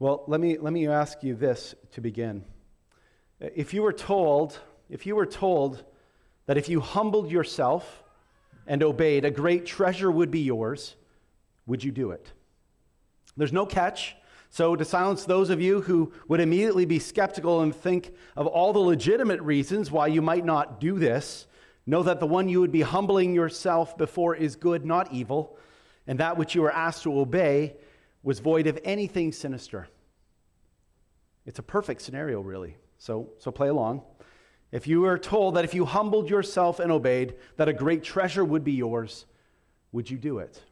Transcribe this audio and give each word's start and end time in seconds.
Well, 0.00 0.22
let 0.28 0.40
me, 0.40 0.58
let 0.58 0.72
me 0.72 0.86
ask 0.86 1.24
you 1.24 1.34
this 1.34 1.74
to 1.92 2.00
begin. 2.00 2.44
If 3.40 3.74
you 3.74 3.82
were 3.82 3.92
told, 3.92 4.56
if 4.88 5.06
you 5.06 5.16
were 5.16 5.26
told 5.26 5.82
that 6.46 6.56
if 6.56 6.68
you 6.68 6.80
humbled 6.80 7.32
yourself 7.32 8.04
and 8.68 8.84
obeyed, 8.84 9.24
a 9.24 9.30
great 9.32 9.66
treasure 9.66 10.08
would 10.08 10.30
be 10.30 10.38
yours, 10.38 10.94
would 11.66 11.82
you 11.82 11.90
do 11.90 12.12
it? 12.12 12.30
There's 13.36 13.52
no 13.52 13.66
catch. 13.66 14.14
So, 14.50 14.76
to 14.76 14.84
silence 14.84 15.24
those 15.24 15.50
of 15.50 15.60
you 15.60 15.80
who 15.80 16.12
would 16.28 16.40
immediately 16.40 16.86
be 16.86 17.00
skeptical 17.00 17.62
and 17.62 17.74
think 17.74 18.14
of 18.36 18.46
all 18.46 18.72
the 18.72 18.78
legitimate 18.78 19.42
reasons 19.42 19.90
why 19.90 20.06
you 20.06 20.22
might 20.22 20.44
not 20.44 20.80
do 20.80 20.98
this, 21.00 21.48
know 21.86 22.04
that 22.04 22.20
the 22.20 22.26
one 22.26 22.48
you 22.48 22.60
would 22.60 22.72
be 22.72 22.82
humbling 22.82 23.34
yourself 23.34 23.98
before 23.98 24.36
is 24.36 24.54
good, 24.54 24.86
not 24.86 25.12
evil, 25.12 25.58
and 26.06 26.20
that 26.20 26.38
which 26.38 26.54
you 26.54 26.64
are 26.64 26.72
asked 26.72 27.02
to 27.02 27.18
obey 27.18 27.74
was 28.22 28.40
void 28.40 28.66
of 28.66 28.78
anything 28.84 29.32
sinister. 29.32 29.88
It's 31.46 31.58
a 31.58 31.62
perfect 31.62 32.02
scenario, 32.02 32.40
really. 32.40 32.76
So, 32.98 33.30
so 33.38 33.50
play 33.50 33.68
along. 33.68 34.02
If 34.70 34.86
you 34.86 35.00
were 35.00 35.18
told 35.18 35.54
that 35.54 35.64
if 35.64 35.72
you 35.72 35.86
humbled 35.86 36.28
yourself 36.28 36.78
and 36.78 36.92
obeyed, 36.92 37.36
that 37.56 37.68
a 37.68 37.72
great 37.72 38.02
treasure 38.02 38.44
would 38.44 38.64
be 38.64 38.72
yours, 38.72 39.24
would 39.92 40.10
you 40.10 40.18
do 40.18 40.40
it? 40.40 40.62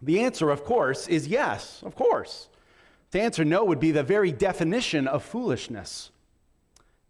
The 0.00 0.20
answer, 0.20 0.50
of 0.50 0.64
course, 0.64 1.08
is 1.08 1.26
yes, 1.26 1.82
of 1.84 1.96
course. 1.96 2.48
To 3.10 3.20
answer 3.20 3.44
no 3.44 3.64
would 3.64 3.80
be 3.80 3.90
the 3.90 4.04
very 4.04 4.30
definition 4.30 5.08
of 5.08 5.24
foolishness. 5.24 6.11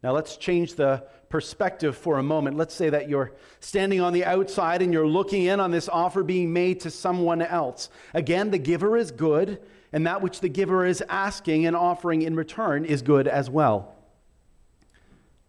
Now 0.02 0.12
let's 0.12 0.36
change 0.36 0.74
the 0.74 1.04
perspective 1.28 1.96
for 1.96 2.18
a 2.18 2.22
moment. 2.22 2.56
Let's 2.56 2.74
say 2.74 2.90
that 2.90 3.08
you're 3.08 3.32
standing 3.60 4.00
on 4.00 4.12
the 4.12 4.24
outside 4.24 4.82
and 4.82 4.92
you're 4.92 5.06
looking 5.06 5.44
in 5.44 5.60
on 5.60 5.70
this 5.70 5.88
offer 5.88 6.22
being 6.22 6.52
made 6.52 6.80
to 6.80 6.90
someone 6.90 7.40
else. 7.40 7.88
Again, 8.12 8.50
the 8.50 8.58
giver 8.58 8.96
is 8.96 9.10
good, 9.10 9.60
and 9.92 10.06
that 10.06 10.20
which 10.20 10.40
the 10.40 10.48
giver 10.48 10.84
is 10.84 11.02
asking 11.08 11.66
and 11.66 11.76
offering 11.76 12.22
in 12.22 12.34
return 12.36 12.84
is 12.84 13.02
good 13.02 13.28
as 13.28 13.48
well 13.48 13.94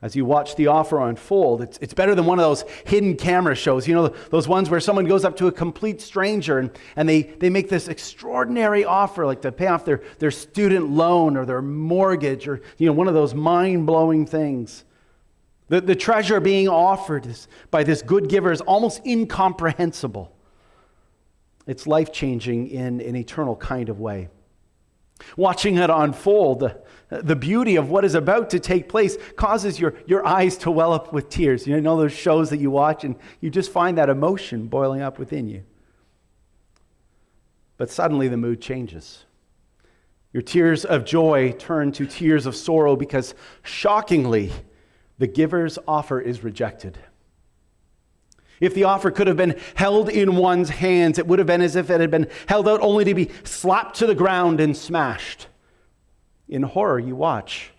as 0.03 0.17
you 0.17 0.25
watch 0.25 0.57
the 0.57 0.67
offer 0.67 0.99
unfold. 0.99 1.61
It's, 1.61 1.79
it's 1.81 1.93
better 1.93 2.13
than 2.13 2.25
one 2.25 2.37
of 2.37 2.43
those 2.43 2.65
hidden 2.85 3.15
camera 3.15 3.55
shows, 3.55 3.87
you 3.87 3.95
know, 3.95 4.09
those 4.29 4.49
ones 4.49 4.69
where 4.69 4.81
someone 4.81 5.05
goes 5.05 5.23
up 5.23 5.37
to 5.37 5.47
a 5.47 5.51
complete 5.51 6.01
stranger 6.01 6.59
and, 6.59 6.71
and 6.97 7.07
they, 7.07 7.21
they 7.21 7.49
make 7.49 7.69
this 7.69 7.87
extraordinary 7.87 8.83
offer, 8.83 9.25
like 9.25 9.41
to 9.43 9.51
pay 9.51 9.67
off 9.67 9.85
their, 9.85 10.03
their 10.19 10.29
student 10.29 10.89
loan 10.89 11.37
or 11.37 11.45
their 11.45 11.61
mortgage 11.61 12.49
or, 12.49 12.61
you 12.77 12.85
know, 12.85 12.91
one 12.91 13.07
of 13.07 13.13
those 13.13 13.33
mind 13.33 13.85
blowing 13.85 14.25
things. 14.25 14.83
The, 15.69 15.79
the 15.79 15.95
treasure 15.95 16.41
being 16.41 16.67
offered 16.67 17.25
is, 17.25 17.47
by 17.71 17.85
this 17.85 18.01
good 18.01 18.27
giver 18.27 18.51
is 18.51 18.59
almost 18.59 19.05
incomprehensible. 19.07 20.35
It's 21.65 21.87
life 21.87 22.11
changing 22.11 22.67
in 22.67 22.99
an 22.99 23.15
eternal 23.15 23.55
kind 23.55 23.87
of 23.87 24.01
way. 24.01 24.27
Watching 25.37 25.77
it 25.77 25.89
unfold, 25.89 26.73
the 27.09 27.35
beauty 27.35 27.75
of 27.75 27.89
what 27.89 28.05
is 28.05 28.15
about 28.15 28.49
to 28.51 28.59
take 28.59 28.89
place 28.89 29.17
causes 29.35 29.79
your, 29.79 29.95
your 30.05 30.25
eyes 30.25 30.57
to 30.57 30.71
well 30.71 30.93
up 30.93 31.13
with 31.13 31.29
tears. 31.29 31.67
You 31.67 31.79
know 31.81 31.97
those 31.97 32.13
shows 32.13 32.49
that 32.49 32.57
you 32.57 32.71
watch 32.71 33.03
and 33.03 33.15
you 33.39 33.49
just 33.49 33.71
find 33.71 33.97
that 33.97 34.09
emotion 34.09 34.67
boiling 34.67 35.01
up 35.01 35.19
within 35.19 35.47
you. 35.47 35.63
But 37.77 37.89
suddenly 37.89 38.27
the 38.27 38.37
mood 38.37 38.61
changes. 38.61 39.25
Your 40.31 40.41
tears 40.41 40.83
of 40.85 41.05
joy 41.05 41.51
turn 41.51 41.91
to 41.93 42.07
tears 42.07 42.45
of 42.45 42.55
sorrow 42.55 42.95
because 42.95 43.35
shockingly, 43.61 44.51
the 45.19 45.27
giver's 45.27 45.77
offer 45.87 46.19
is 46.19 46.43
rejected. 46.43 46.97
If 48.59 48.73
the 48.73 48.85
offer 48.85 49.11
could 49.11 49.27
have 49.27 49.37
been 49.37 49.59
held 49.75 50.09
in 50.09 50.35
one's 50.35 50.69
hands, 50.69 51.19
it 51.19 51.27
would 51.27 51.39
have 51.39 51.47
been 51.47 51.61
as 51.61 51.75
if 51.75 51.89
it 51.89 51.99
had 51.99 52.11
been 52.11 52.27
held 52.47 52.67
out 52.67 52.81
only 52.81 53.03
to 53.05 53.13
be 53.13 53.29
slapped 53.43 53.97
to 53.97 54.07
the 54.07 54.15
ground 54.15 54.59
and 54.59 54.75
smashed. 54.75 55.47
In 56.47 56.63
horror, 56.63 56.99
you 56.99 57.15
watch. 57.15 57.71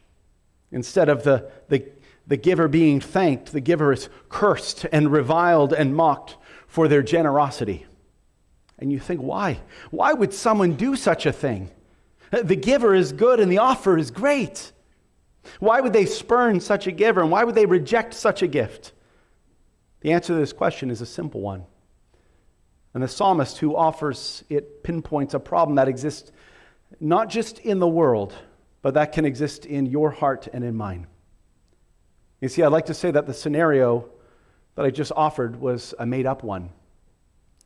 Instead 0.73 1.09
of 1.09 1.23
the, 1.23 1.51
the, 1.69 1.89
the 2.27 2.37
giver 2.37 2.69
being 2.69 3.01
thanked, 3.01 3.53
the 3.53 3.61
giver 3.61 3.93
is 3.93 4.09
cursed 4.29 4.87
and 4.93 5.13
reviled 5.13 5.73
and 5.73 5.95
mocked 5.95 6.37
for 6.67 6.89
their 6.89 7.03
generosity. 7.03 7.87
And 8.79 8.91
you 8.91 8.99
think, 8.99 9.21
why? 9.21 9.61
Why 9.91 10.13
would 10.13 10.35
someone 10.35 10.75
do 10.75 10.97
such 10.97 11.27
a 11.27 11.33
thing? 11.33 11.71
The 12.31 12.57
giver 12.57 12.95
is 12.95 13.13
good 13.13 13.39
and 13.39 13.51
the 13.51 13.59
offer 13.59 13.97
is 13.97 14.11
great. 14.11 14.73
Why 15.61 15.81
would 15.81 15.93
they 15.93 16.07
spurn 16.07 16.59
such 16.59 16.87
a 16.87 16.93
giver 16.93 17.21
and 17.21 17.31
why 17.31 17.45
would 17.45 17.55
they 17.55 17.67
reject 17.67 18.15
such 18.15 18.43
a 18.43 18.49
gift? 18.49 18.93
The 20.05 20.13
answer 20.13 20.35
to 20.35 20.39
this 20.39 20.53
question 20.53 20.91
is 20.91 21.01
a 21.01 21.07
simple 21.07 21.41
one. 21.41 21.65
And 22.93 23.03
the 23.03 23.09
psalmist 23.09 23.57
who 23.57 23.75
offers 23.75 24.45
it 24.51 24.83
pinpoints 24.83 25.33
a 25.33 25.41
problem 25.41 25.77
that 25.77 25.89
exists 25.89 26.31
not 27.01 27.31
just 27.31 27.59
in 27.61 27.79
the 27.79 27.89
world, 27.89 28.35
but 28.83 28.93
that 28.95 29.13
can 29.13 29.25
exist 29.25 29.65
in 29.65 29.87
your 29.87 30.11
heart 30.11 30.47
and 30.53 30.63
in 30.63 30.77
mine. 30.77 31.07
You 32.43 32.51
see, 32.51 32.63
I'd 32.63 32.69
like 32.69 32.85
to 32.87 32.95
say 32.95 33.13
that 33.13 33.27
the 33.27 33.33
scenario 33.33 34.11
that 34.75 34.85
I 34.85 34.91
just 34.91 35.11
offered 35.17 35.57
was 35.57 35.95
a 35.99 36.05
made 36.05 36.27
up 36.27 36.45
one. 36.45 36.69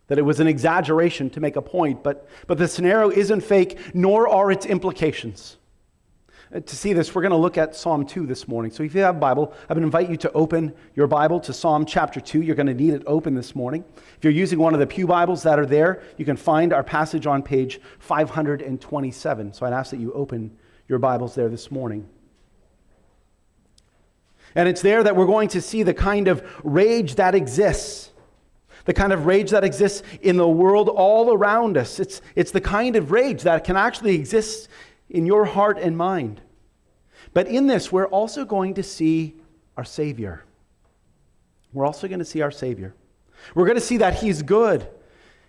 That 0.07 0.19
it 0.19 0.23
was 0.23 0.39
an 0.39 0.47
exaggeration 0.47 1.31
to 1.31 1.41
make 1.41 1.57
a 1.57 1.63
point, 1.63 2.05
but, 2.05 2.29
but 2.47 2.57
the 2.57 2.69
scenario 2.69 3.11
isn't 3.11 3.41
fake, 3.41 3.81
nor 3.95 4.29
are 4.29 4.53
its 4.53 4.65
implications. 4.65 5.57
Uh, 6.55 6.61
to 6.61 6.77
see 6.77 6.95
this, 6.95 7.15
we're 7.15 7.21
going 7.21 7.31
to 7.31 7.37
look 7.37 7.59
at 7.59 7.77
Psalm 7.77 8.07
2 8.07 8.27
this 8.27 8.49
morning. 8.49 8.71
So 8.71 8.83
if 8.83 8.95
you 8.95 9.03
have 9.03 9.17
a 9.17 9.19
Bible, 9.19 9.53
I 9.69 9.75
would 9.75 9.83
invite 9.83 10.09
you 10.09 10.17
to 10.19 10.33
open 10.33 10.73
your 10.95 11.07
Bible 11.07 11.41
to 11.41 11.53
Psalm 11.53 11.85
chapter 11.85 12.21
2. 12.21 12.41
You're 12.41 12.57
going 12.57 12.69
to 12.69 12.75
need 12.75 12.95
it 12.95 13.03
open 13.07 13.35
this 13.35 13.55
morning. 13.55 13.85
If 14.17 14.25
you're 14.25 14.33
using 14.33 14.59
one 14.59 14.73
of 14.73 14.81
the 14.81 14.87
Pew 14.87 15.07
Bibles 15.07 15.43
that 15.43 15.59
are 15.59 15.67
there, 15.67 16.03
you 16.17 16.25
can 16.25 16.37
find 16.37 16.73
our 16.73 16.83
passage 16.83 17.27
on 17.27 17.43
page 17.43 17.81
527. 17.99 19.53
So 19.53 19.67
I'd 19.67 19.75
ask 19.75 19.91
that 19.91 20.01
you 20.01 20.13
open 20.15 20.57
your 20.89 20.99
Bibles 20.99 21.35
there 21.35 21.51
this 21.51 21.71
morning. 21.71 22.09
And 24.55 24.69
it's 24.69 24.81
there 24.81 25.03
that 25.03 25.15
we're 25.15 25.27
going 25.27 25.49
to 25.51 25.61
see 25.61 25.83
the 25.83 25.93
kind 25.93 26.29
of 26.29 26.43
rage 26.65 27.17
that 27.17 27.35
exists, 27.35 28.11
the 28.87 28.95
kind 28.95 29.13
of 29.13 29.27
rage 29.27 29.51
that 29.51 29.65
exists 29.65 30.03
in 30.23 30.39
the 30.39 30.49
world 30.49 30.89
all 30.89 31.31
around 31.31 31.77
us. 31.77 32.01
It's, 32.01 32.23
it's 32.35 32.53
the 32.53 32.61
kind 32.63 32.97
of 32.97 33.11
rage 33.13 33.43
that 33.43 33.65
can 33.65 33.77
actually 33.77 34.15
exist 34.15 34.71
in 35.11 35.27
your 35.27 35.45
heart 35.45 35.79
and 35.79 35.97
mind. 35.97 36.41
But 37.33 37.49
in 37.49 37.67
this, 37.67 37.91
we're 37.91 38.07
also 38.07 38.45
going 38.45 38.75
to 38.75 38.83
see 38.83 39.37
our 39.77 39.85
Savior. 39.85 40.45
We're 41.73 41.87
also 41.87 42.09
going 42.09 42.19
to 42.21 42.25
see 42.25 42.41
our 42.41 42.51
Savior. 42.51 42.95
We're 43.55 43.67
going 43.67 43.77
to 43.77 43.81
see 43.81 43.99
that 43.99 44.15
He's 44.15 44.43
good 44.43 44.89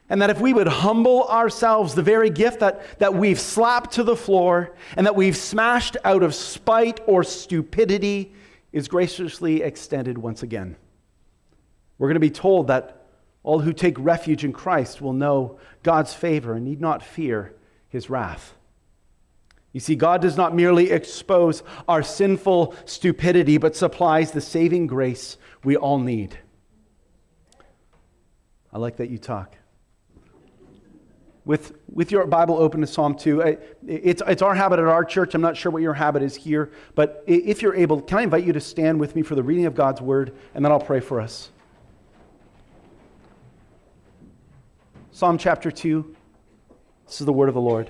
and 0.10 0.22
that 0.22 0.32
if 0.32 0.42
we 0.42 0.54
would 0.54 0.68
humble 0.68 1.28
ourselves, 1.28 1.94
the 1.94 2.02
very 2.02 2.32
gift 2.32 2.60
that, 2.62 3.00
that 3.00 3.14
we've 3.14 3.40
slapped 3.40 3.92
to 3.94 4.04
the 4.04 4.16
floor 4.16 4.76
and 4.98 5.06
that 5.06 5.16
we've 5.16 5.38
smashed 5.38 5.98
out 6.04 6.24
of 6.24 6.34
spite 6.34 7.00
or 7.06 7.24
stupidity 7.24 8.34
is 8.72 8.88
graciously 8.88 9.62
extended 9.62 10.18
once 10.18 10.42
again. 10.42 10.76
We're 12.00 12.08
going 12.08 12.16
to 12.16 12.20
be 12.20 12.32
told 12.32 12.68
that 12.68 13.06
all 13.44 13.60
who 13.60 13.72
take 13.72 13.96
refuge 14.00 14.44
in 14.44 14.52
Christ 14.52 15.00
will 15.00 15.14
know 15.14 15.60
God's 15.84 16.14
favor 16.14 16.54
and 16.54 16.66
need 16.66 16.82
not 16.82 17.04
fear 17.04 17.54
his 17.88 18.10
wrath. 18.10 18.56
You 19.72 19.80
see, 19.80 19.96
God 19.96 20.22
does 20.22 20.36
not 20.36 20.56
merely 20.56 20.90
expose 20.90 21.62
our 21.88 22.02
sinful 22.02 22.76
stupidity, 22.86 23.58
but 23.58 23.76
supplies 23.76 24.32
the 24.32 24.42
saving 24.42 24.88
grace 24.88 25.38
we 25.64 25.76
all 25.76 26.00
need. 26.00 26.38
I 28.74 28.80
like 28.80 28.98
that 28.98 29.10
you 29.10 29.18
talk 29.18 29.60
with, 31.50 31.74
with 31.92 32.12
your 32.12 32.28
Bible 32.28 32.58
open 32.58 32.82
to 32.82 32.86
Psalm 32.86 33.16
2. 33.16 33.58
It's, 33.88 34.22
it's 34.28 34.44
our 34.44 34.54
habit 34.54 34.78
at 34.78 34.86
our 34.86 35.04
church. 35.04 35.34
I'm 35.34 35.42
not 35.42 35.58
sure 35.58 35.72
what 35.72 35.82
your 35.82 35.96
habit 35.96 36.22
is 36.22 36.36
here, 36.36 36.72
but 36.94 37.24
if 37.26 37.64
you're 37.64 37.74
able, 37.74 38.04
can 38.04 38.20
I 38.20 38.22
invite 38.22 38.44
you 38.44 38.54
to 38.54 38.60
stand 38.60 39.00
with 39.00 39.16
me 39.16 39.24
for 39.24 39.34
the 39.34 39.42
reading 39.42 39.66
of 39.66 39.74
God's 39.74 40.00
word, 40.00 40.36
and 40.54 40.64
then 40.64 40.72
I'll 40.72 40.80
pray 40.80 41.00
for 41.00 41.20
us. 41.20 41.50
Psalm 45.12 45.40
chapter 45.40 45.72
2. 45.72 46.16
This 47.08 47.20
is 47.20 47.26
the 47.26 47.34
word 47.34 47.50
of 47.50 47.56
the 47.56 47.62
Lord. 47.62 47.90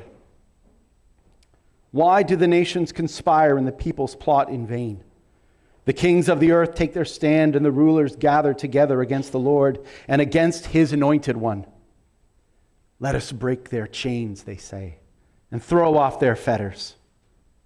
Why 1.91 2.23
do 2.23 2.35
the 2.35 2.47
nations 2.47 2.91
conspire 2.91 3.57
and 3.57 3.67
the 3.67 3.71
peoples 3.71 4.15
plot 4.15 4.49
in 4.49 4.67
vain? 4.67 5.03
The 5.85 5.93
kings 5.93 6.29
of 6.29 6.39
the 6.39 6.51
earth 6.51 6.75
take 6.75 6.93
their 6.93 7.05
stand, 7.05 7.55
and 7.55 7.65
the 7.65 7.71
rulers 7.71 8.15
gather 8.15 8.53
together 8.53 9.01
against 9.01 9.31
the 9.31 9.39
Lord 9.39 9.79
and 10.07 10.21
against 10.21 10.67
his 10.67 10.93
anointed 10.93 11.35
one. 11.35 11.65
Let 12.99 13.15
us 13.15 13.31
break 13.31 13.69
their 13.69 13.87
chains, 13.87 14.43
they 14.43 14.57
say, 14.57 14.99
and 15.51 15.63
throw 15.63 15.97
off 15.97 16.19
their 16.19 16.35
fetters. 16.35 16.95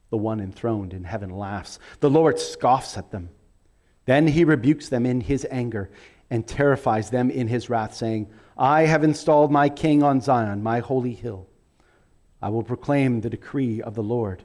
The 0.10 0.18
one 0.18 0.40
enthroned 0.40 0.94
in 0.94 1.04
heaven 1.04 1.32
laughs. 1.32 1.80
The 2.00 2.10
Lord 2.10 2.40
scoffs 2.40 2.98
at 2.98 3.12
them. 3.12 3.30
Then 4.06 4.28
he 4.28 4.46
rebukes 4.46 4.88
them 4.90 5.06
in 5.06 5.22
his 5.22 5.46
anger 5.50 5.90
and 6.30 6.48
terrifies 6.48 7.10
them 7.10 7.30
in 7.30 7.48
his 7.48 7.70
wrath, 7.70 7.94
saying, 7.96 8.30
I 8.58 8.84
have 8.84 9.04
installed 9.04 9.52
my 9.52 9.70
king 9.70 10.04
on 10.04 10.22
Zion, 10.22 10.64
my 10.64 10.80
holy 10.80 11.14
hill. 11.14 11.48
I 12.44 12.50
will 12.50 12.62
proclaim 12.62 13.22
the 13.22 13.30
decree 13.30 13.82
of 13.82 13.96
the 13.96 14.04
Lord. 14.04 14.44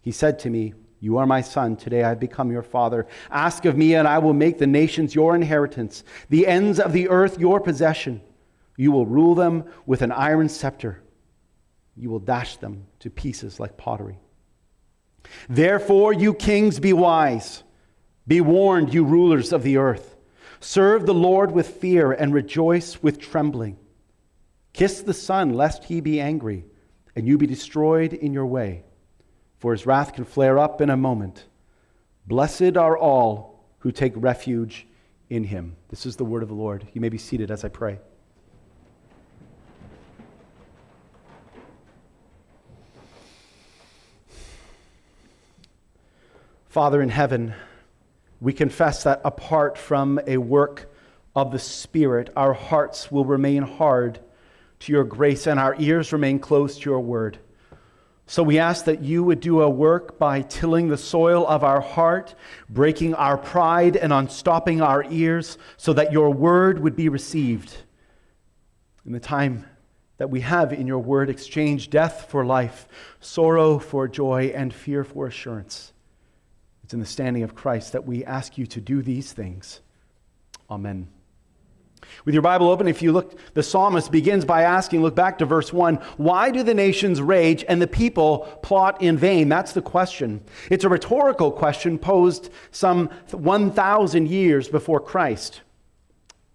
He 0.00 0.10
said 0.10 0.40
to 0.40 0.50
me, 0.50 0.74
You 0.98 1.18
are 1.18 1.26
my 1.26 1.40
son. 1.40 1.76
Today 1.76 2.02
I 2.02 2.08
have 2.08 2.18
become 2.18 2.50
your 2.50 2.64
father. 2.64 3.06
Ask 3.30 3.64
of 3.64 3.76
me, 3.76 3.94
and 3.94 4.08
I 4.08 4.18
will 4.18 4.32
make 4.32 4.58
the 4.58 4.66
nations 4.66 5.14
your 5.14 5.36
inheritance, 5.36 6.02
the 6.30 6.48
ends 6.48 6.80
of 6.80 6.92
the 6.92 7.08
earth 7.08 7.38
your 7.38 7.60
possession. 7.60 8.22
You 8.76 8.90
will 8.90 9.06
rule 9.06 9.36
them 9.36 9.66
with 9.86 10.02
an 10.02 10.10
iron 10.10 10.48
scepter. 10.48 11.00
you 11.96 12.10
will 12.10 12.18
dash 12.18 12.56
them 12.56 12.86
to 12.98 13.08
pieces 13.08 13.60
like 13.60 13.76
pottery. 13.76 14.18
Therefore, 15.48 16.12
you 16.12 16.34
kings, 16.34 16.80
be 16.80 16.92
wise. 16.92 17.62
Be 18.26 18.40
warned, 18.40 18.92
you 18.92 19.04
rulers 19.04 19.52
of 19.52 19.62
the 19.62 19.76
earth. 19.76 20.16
Serve 20.58 21.06
the 21.06 21.14
Lord 21.14 21.52
with 21.52 21.68
fear 21.68 22.10
and 22.10 22.34
rejoice 22.34 23.00
with 23.00 23.20
trembling. 23.20 23.78
Kiss 24.72 25.02
the 25.02 25.14
Son, 25.14 25.54
lest 25.54 25.84
he 25.84 26.00
be 26.00 26.20
angry 26.20 26.64
and 27.16 27.26
you 27.26 27.38
be 27.38 27.46
destroyed 27.46 28.12
in 28.12 28.34
your 28.34 28.44
way, 28.44 28.84
for 29.58 29.72
his 29.72 29.86
wrath 29.86 30.12
can 30.12 30.24
flare 30.24 30.58
up 30.58 30.82
in 30.82 30.90
a 30.90 30.96
moment. 30.96 31.46
Blessed 32.26 32.76
are 32.76 32.96
all 32.96 33.64
who 33.78 33.90
take 33.90 34.12
refuge 34.16 34.86
in 35.30 35.44
him. 35.44 35.76
This 35.88 36.04
is 36.04 36.16
the 36.16 36.24
word 36.24 36.42
of 36.42 36.50
the 36.50 36.54
Lord. 36.54 36.86
You 36.92 37.00
may 37.00 37.08
be 37.08 37.18
seated 37.18 37.50
as 37.50 37.64
I 37.64 37.68
pray. 37.68 37.98
Father 46.68 47.00
in 47.00 47.08
heaven, 47.08 47.54
we 48.38 48.52
confess 48.52 49.04
that 49.04 49.22
apart 49.24 49.78
from 49.78 50.20
a 50.26 50.36
work 50.36 50.92
of 51.34 51.50
the 51.50 51.58
Spirit, 51.58 52.28
our 52.36 52.52
hearts 52.52 53.10
will 53.10 53.24
remain 53.24 53.62
hard 53.62 54.20
to 54.80 54.92
your 54.92 55.04
grace 55.04 55.46
and 55.46 55.58
our 55.58 55.76
ears 55.78 56.12
remain 56.12 56.38
closed 56.38 56.82
to 56.82 56.90
your 56.90 57.00
word. 57.00 57.38
So 58.28 58.42
we 58.42 58.58
ask 58.58 58.86
that 58.86 59.02
you 59.02 59.22
would 59.22 59.40
do 59.40 59.62
a 59.62 59.70
work 59.70 60.18
by 60.18 60.42
tilling 60.42 60.88
the 60.88 60.96
soil 60.96 61.46
of 61.46 61.62
our 61.62 61.80
heart, 61.80 62.34
breaking 62.68 63.14
our 63.14 63.38
pride, 63.38 63.96
and 63.96 64.12
unstopping 64.12 64.82
our 64.82 65.04
ears 65.10 65.58
so 65.76 65.92
that 65.92 66.12
your 66.12 66.30
word 66.30 66.80
would 66.80 66.96
be 66.96 67.08
received. 67.08 67.76
In 69.04 69.12
the 69.12 69.20
time 69.20 69.64
that 70.18 70.30
we 70.30 70.40
have 70.40 70.72
in 70.72 70.88
your 70.88 70.98
word, 70.98 71.30
exchange 71.30 71.88
death 71.88 72.26
for 72.28 72.44
life, 72.44 72.88
sorrow 73.20 73.78
for 73.78 74.08
joy, 74.08 74.52
and 74.54 74.74
fear 74.74 75.04
for 75.04 75.28
assurance. 75.28 75.92
It's 76.82 76.94
in 76.94 77.00
the 77.00 77.06
standing 77.06 77.44
of 77.44 77.54
Christ 77.54 77.92
that 77.92 78.06
we 78.06 78.24
ask 78.24 78.58
you 78.58 78.66
to 78.66 78.80
do 78.80 79.02
these 79.02 79.32
things. 79.32 79.80
Amen. 80.68 81.08
With 82.24 82.34
your 82.34 82.42
Bible 82.42 82.68
open, 82.68 82.88
if 82.88 83.02
you 83.02 83.12
look, 83.12 83.38
the 83.54 83.62
psalmist 83.62 84.10
begins 84.10 84.44
by 84.44 84.62
asking, 84.62 85.02
look 85.02 85.14
back 85.14 85.38
to 85.38 85.44
verse 85.44 85.72
1, 85.72 85.96
why 86.16 86.50
do 86.50 86.62
the 86.62 86.74
nations 86.74 87.22
rage 87.22 87.64
and 87.68 87.80
the 87.80 87.86
people 87.86 88.40
plot 88.62 89.00
in 89.00 89.16
vain? 89.16 89.48
That's 89.48 89.72
the 89.72 89.82
question. 89.82 90.42
It's 90.70 90.84
a 90.84 90.88
rhetorical 90.88 91.52
question 91.52 91.98
posed 91.98 92.50
some 92.70 93.08
1,000 93.30 94.28
years 94.28 94.68
before 94.68 95.00
Christ. 95.00 95.60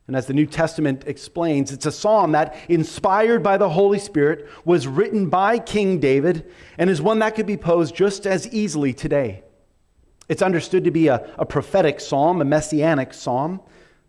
And 0.07 0.15
as 0.17 0.25
the 0.25 0.33
New 0.33 0.45
Testament 0.45 1.05
explains, 1.07 1.71
it's 1.71 1.85
a 1.85 1.91
psalm 1.91 2.33
that, 2.33 2.57
inspired 2.67 3.43
by 3.43 3.57
the 3.57 3.69
Holy 3.69 3.99
Spirit, 3.99 4.49
was 4.65 4.85
written 4.85 5.29
by 5.29 5.57
King 5.57 5.99
David 5.99 6.51
and 6.77 6.89
is 6.89 7.01
one 7.01 7.19
that 7.19 7.35
could 7.35 7.45
be 7.45 7.55
posed 7.55 7.95
just 7.95 8.27
as 8.27 8.45
easily 8.49 8.93
today. 8.93 9.43
It's 10.27 10.41
understood 10.41 10.83
to 10.83 10.91
be 10.91 11.07
a, 11.07 11.33
a 11.37 11.45
prophetic 11.45 11.99
psalm, 11.99 12.41
a 12.41 12.45
messianic 12.45 13.13
psalm. 13.13 13.61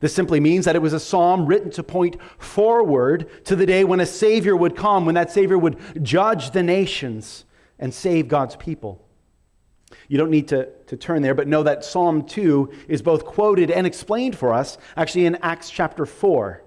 This 0.03 0.13
simply 0.13 0.41
means 0.41 0.65
that 0.65 0.75
it 0.75 0.83
was 0.83 0.93
a 0.93 0.99
psalm 0.99 1.47
written 1.47 1.71
to 1.71 1.83
point 1.85 2.17
forward 2.37 3.45
to 3.45 3.55
the 3.55 3.65
day 3.65 3.85
when 3.85 4.01
a 4.01 4.05
Savior 4.07 4.57
would 4.57 4.75
come, 4.75 5.07
when 5.07 5.15
that 5.15 5.31
Savior 5.31 5.57
would 5.57 5.79
judge 6.05 6.51
the 6.51 6.63
nations 6.65 7.45
and 7.79 7.95
save 7.95 8.27
God's 8.27 8.57
people. 8.57 9.07
You 10.09 10.19
don't 10.19 10.31
need 10.31 10.49
to, 10.49 10.71
to 10.89 10.97
turn 10.97 11.23
there, 11.23 11.37
but 11.37 11.47
know 11.47 11.63
that 11.63 11.85
Psalm 11.85 12.25
2 12.25 12.73
is 12.89 13.01
both 13.01 13.25
quoted 13.25 13.71
and 13.71 13.87
explained 13.87 14.37
for 14.37 14.53
us 14.53 14.77
actually 14.97 15.25
in 15.25 15.37
Acts 15.37 15.71
chapter 15.71 16.05
4. 16.05 16.65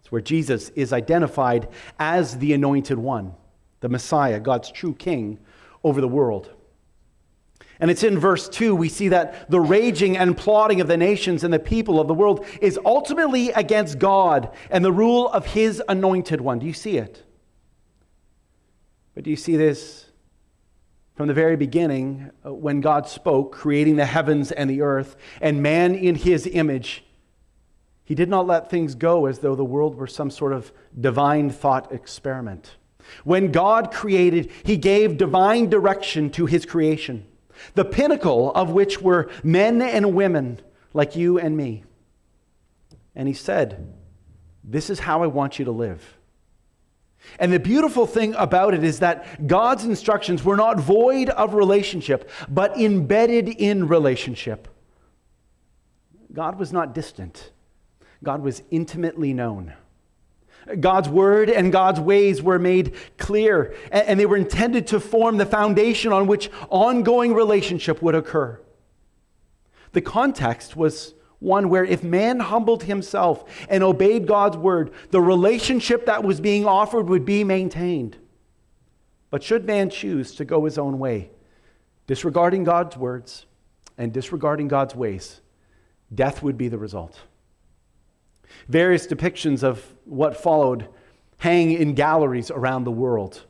It's 0.00 0.10
where 0.10 0.20
Jesus 0.20 0.70
is 0.70 0.92
identified 0.92 1.68
as 2.00 2.38
the 2.38 2.54
anointed 2.54 2.98
one, 2.98 3.34
the 3.78 3.88
Messiah, 3.88 4.40
God's 4.40 4.72
true 4.72 4.94
king 4.94 5.38
over 5.84 6.00
the 6.00 6.08
world. 6.08 6.50
And 7.80 7.90
it's 7.90 8.02
in 8.02 8.18
verse 8.18 8.48
2 8.48 8.74
we 8.74 8.88
see 8.88 9.08
that 9.08 9.48
the 9.50 9.60
raging 9.60 10.16
and 10.16 10.36
plotting 10.36 10.80
of 10.80 10.88
the 10.88 10.96
nations 10.96 11.44
and 11.44 11.52
the 11.52 11.58
people 11.58 12.00
of 12.00 12.08
the 12.08 12.14
world 12.14 12.44
is 12.60 12.78
ultimately 12.84 13.50
against 13.50 13.98
God 13.98 14.54
and 14.70 14.84
the 14.84 14.92
rule 14.92 15.28
of 15.28 15.46
his 15.46 15.82
anointed 15.88 16.40
one. 16.40 16.58
Do 16.58 16.66
you 16.66 16.72
see 16.72 16.98
it? 16.98 17.22
But 19.14 19.24
do 19.24 19.30
you 19.30 19.36
see 19.36 19.56
this 19.56 20.06
from 21.16 21.28
the 21.28 21.34
very 21.34 21.56
beginning 21.56 22.30
uh, 22.44 22.52
when 22.52 22.80
God 22.80 23.08
spoke, 23.08 23.52
creating 23.52 23.96
the 23.96 24.06
heavens 24.06 24.52
and 24.52 24.68
the 24.68 24.82
earth 24.82 25.16
and 25.40 25.62
man 25.62 25.94
in 25.94 26.16
his 26.16 26.46
image? 26.46 27.04
He 28.04 28.14
did 28.14 28.28
not 28.28 28.46
let 28.46 28.70
things 28.70 28.94
go 28.94 29.26
as 29.26 29.40
though 29.40 29.54
the 29.54 29.64
world 29.64 29.94
were 29.94 30.06
some 30.06 30.30
sort 30.30 30.52
of 30.52 30.72
divine 30.98 31.50
thought 31.50 31.92
experiment. 31.92 32.76
When 33.22 33.52
God 33.52 33.92
created, 33.92 34.50
he 34.64 34.76
gave 34.76 35.16
divine 35.16 35.68
direction 35.68 36.30
to 36.30 36.46
his 36.46 36.66
creation 36.66 37.26
the 37.74 37.84
pinnacle 37.84 38.52
of 38.52 38.70
which 38.70 39.00
were 39.00 39.30
men 39.42 39.82
and 39.82 40.14
women 40.14 40.60
like 40.92 41.16
you 41.16 41.38
and 41.38 41.56
me. 41.56 41.84
And 43.14 43.28
he 43.28 43.34
said, 43.34 43.94
This 44.64 44.90
is 44.90 45.00
how 45.00 45.22
I 45.22 45.26
want 45.26 45.58
you 45.58 45.64
to 45.66 45.72
live. 45.72 46.18
And 47.38 47.52
the 47.52 47.58
beautiful 47.58 48.06
thing 48.06 48.34
about 48.34 48.74
it 48.74 48.84
is 48.84 49.00
that 49.00 49.46
God's 49.46 49.84
instructions 49.84 50.44
were 50.44 50.56
not 50.56 50.78
void 50.78 51.28
of 51.30 51.54
relationship, 51.54 52.30
but 52.48 52.78
embedded 52.78 53.48
in 53.48 53.88
relationship. 53.88 54.68
God 56.32 56.58
was 56.58 56.72
not 56.72 56.94
distant, 56.94 57.50
God 58.22 58.42
was 58.42 58.62
intimately 58.70 59.32
known. 59.32 59.74
God's 60.80 61.08
word 61.08 61.48
and 61.48 61.72
God's 61.72 62.00
ways 62.00 62.42
were 62.42 62.58
made 62.58 62.94
clear, 63.16 63.74
and 63.90 64.20
they 64.20 64.26
were 64.26 64.36
intended 64.36 64.86
to 64.88 65.00
form 65.00 65.36
the 65.36 65.46
foundation 65.46 66.12
on 66.12 66.26
which 66.26 66.50
ongoing 66.68 67.34
relationship 67.34 68.02
would 68.02 68.14
occur. 68.14 68.60
The 69.92 70.02
context 70.02 70.76
was 70.76 71.14
one 71.38 71.68
where 71.68 71.84
if 71.84 72.02
man 72.02 72.40
humbled 72.40 72.82
himself 72.82 73.44
and 73.68 73.82
obeyed 73.82 74.26
God's 74.26 74.56
word, 74.56 74.92
the 75.10 75.20
relationship 75.20 76.06
that 76.06 76.24
was 76.24 76.40
being 76.40 76.66
offered 76.66 77.08
would 77.08 77.24
be 77.24 77.44
maintained. 77.44 78.18
But 79.30 79.42
should 79.42 79.64
man 79.64 79.90
choose 79.90 80.34
to 80.36 80.44
go 80.44 80.64
his 80.64 80.78
own 80.78 80.98
way, 80.98 81.30
disregarding 82.06 82.64
God's 82.64 82.96
words 82.96 83.46
and 83.96 84.12
disregarding 84.12 84.68
God's 84.68 84.94
ways, 84.94 85.40
death 86.14 86.42
would 86.42 86.58
be 86.58 86.68
the 86.68 86.78
result. 86.78 87.20
Various 88.68 89.06
depictions 89.06 89.62
of 89.62 89.94
what 90.04 90.36
followed 90.36 90.88
hang 91.38 91.72
in 91.72 91.94
galleries 91.94 92.50
around 92.50 92.84
the 92.84 92.90
world. 92.90 93.44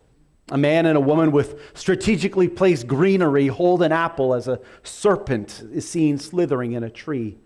A 0.50 0.58
man 0.58 0.86
and 0.86 0.96
a 0.96 1.00
woman 1.00 1.30
with 1.30 1.60
strategically 1.74 2.48
placed 2.48 2.86
greenery 2.86 3.48
hold 3.48 3.82
an 3.82 3.92
apple 3.92 4.34
as 4.34 4.48
a 4.48 4.60
serpent 4.82 5.62
is 5.72 5.88
seen 5.88 6.18
slithering 6.18 6.72
in 6.72 6.82
a 6.82 6.90
tree, 6.90 7.38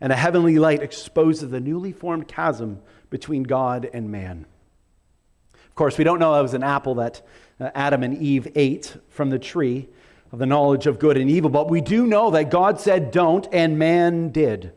and 0.00 0.12
a 0.12 0.16
heavenly 0.16 0.58
light 0.58 0.82
exposes 0.82 1.50
the 1.50 1.60
newly 1.60 1.92
formed 1.92 2.26
chasm 2.26 2.80
between 3.10 3.44
God 3.44 3.88
and 3.92 4.10
man. 4.10 4.46
Of 5.54 5.74
course, 5.76 5.98
we 5.98 6.04
don't 6.04 6.18
know 6.18 6.34
it 6.34 6.42
was 6.42 6.54
an 6.54 6.64
apple 6.64 6.96
that 6.96 7.22
uh, 7.60 7.70
Adam 7.74 8.02
and 8.02 8.20
Eve 8.20 8.48
ate 8.56 8.96
from 9.08 9.30
the 9.30 9.38
tree 9.38 9.88
of 10.32 10.40
the 10.40 10.46
knowledge 10.46 10.86
of 10.86 10.98
good 10.98 11.16
and 11.16 11.30
evil, 11.30 11.50
but 11.50 11.70
we 11.70 11.80
do 11.80 12.06
know 12.06 12.30
that 12.30 12.50
God 12.50 12.80
said 12.80 13.12
don't, 13.12 13.46
and 13.52 13.78
man 13.78 14.30
did. 14.30 14.72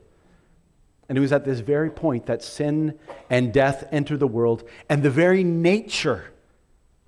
And 1.11 1.17
it 1.17 1.21
was 1.21 1.33
at 1.33 1.43
this 1.43 1.59
very 1.59 1.89
point 1.89 2.27
that 2.27 2.41
sin 2.41 2.97
and 3.29 3.51
death 3.51 3.83
entered 3.91 4.21
the 4.21 4.27
world, 4.27 4.63
and 4.87 5.03
the 5.03 5.09
very 5.09 5.43
nature 5.43 6.31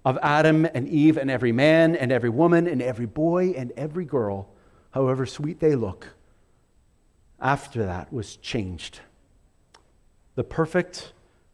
of 0.03 0.19
Adam 0.21 0.65
and 0.65 0.89
Eve 0.89 1.15
and 1.15 1.31
every 1.31 1.53
man 1.53 1.95
and 1.95 2.11
every 2.11 2.27
woman 2.29 2.67
and 2.67 2.81
every 2.81 3.05
boy 3.05 3.51
and 3.51 3.71
every 3.77 4.03
girl, 4.03 4.49
however 4.91 5.25
sweet 5.25 5.61
they 5.61 5.73
look, 5.75 6.09
after 7.39 7.85
that 7.85 8.11
was 8.11 8.35
changed. 8.35 8.99
The 10.35 10.43
perfect, 10.43 11.13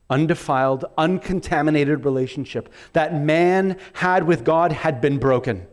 undefiled, 0.09 0.85
uncontaminated 0.97 2.03
relationship 2.03 2.73
that 2.93 3.13
man 3.13 3.77
had 3.93 4.23
with 4.23 4.43
God 4.43 4.71
had 4.71 5.01
been 5.01 5.19
broken 5.19 5.67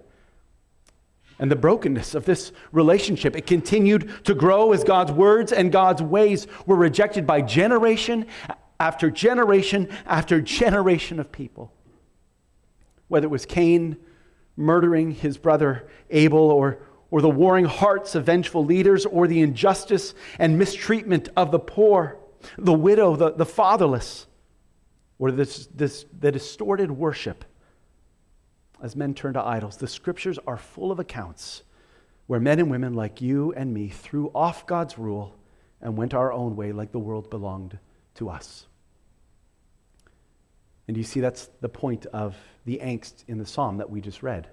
and 1.38 1.50
the 1.50 1.56
brokenness 1.56 2.14
of 2.14 2.24
this 2.24 2.52
relationship. 2.72 3.36
It 3.36 3.46
continued 3.46 4.24
to 4.24 4.34
grow 4.34 4.72
as 4.72 4.84
God's 4.84 5.12
words 5.12 5.52
and 5.52 5.70
God's 5.70 6.02
ways 6.02 6.46
were 6.64 6.76
rejected 6.76 7.26
by 7.26 7.42
generation 7.42 8.26
after 8.80 9.10
generation 9.10 9.88
after 10.06 10.40
generation 10.40 11.20
of 11.20 11.32
people. 11.32 11.72
Whether 13.08 13.26
it 13.26 13.30
was 13.30 13.46
Cain 13.46 13.96
murdering 14.56 15.12
his 15.12 15.36
brother 15.36 15.86
Abel, 16.10 16.38
or, 16.38 16.78
or 17.10 17.20
the 17.20 17.28
warring 17.28 17.66
hearts 17.66 18.14
of 18.14 18.24
vengeful 18.24 18.64
leaders, 18.64 19.04
or 19.04 19.28
the 19.28 19.40
injustice 19.40 20.14
and 20.38 20.58
mistreatment 20.58 21.28
of 21.36 21.50
the 21.50 21.58
poor, 21.58 22.18
the 22.56 22.72
widow, 22.72 23.16
the, 23.16 23.32
the 23.32 23.46
fatherless, 23.46 24.26
or 25.18 25.30
this, 25.30 25.66
this, 25.74 26.06
the 26.18 26.32
distorted 26.32 26.90
worship 26.90 27.44
as 28.82 28.96
men 28.96 29.14
turn 29.14 29.34
to 29.34 29.42
idols. 29.42 29.76
The 29.76 29.88
scriptures 29.88 30.38
are 30.46 30.56
full 30.56 30.92
of 30.92 30.98
accounts 30.98 31.62
where 32.26 32.40
men 32.40 32.58
and 32.58 32.70
women 32.70 32.94
like 32.94 33.20
you 33.20 33.52
and 33.52 33.72
me 33.72 33.88
threw 33.88 34.30
off 34.34 34.66
God's 34.66 34.98
rule 34.98 35.34
and 35.80 35.96
went 35.96 36.14
our 36.14 36.32
own 36.32 36.56
way 36.56 36.72
like 36.72 36.92
the 36.92 36.98
world 36.98 37.30
belonged 37.30 37.78
to 38.14 38.28
us. 38.28 38.66
And 40.88 40.96
you 40.96 41.02
see, 41.02 41.20
that's 41.20 41.48
the 41.60 41.68
point 41.68 42.06
of 42.06 42.36
the 42.64 42.80
angst 42.82 43.24
in 43.28 43.38
the 43.38 43.46
psalm 43.46 43.78
that 43.78 43.90
we 43.90 44.00
just 44.00 44.22
read. 44.22 44.48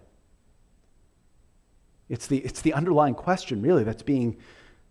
It's 2.09 2.27
the, 2.27 2.37
it's 2.39 2.61
the 2.61 2.73
underlying 2.73 3.15
question, 3.15 3.61
really, 3.61 3.83
that's 3.83 4.03
being 4.03 4.37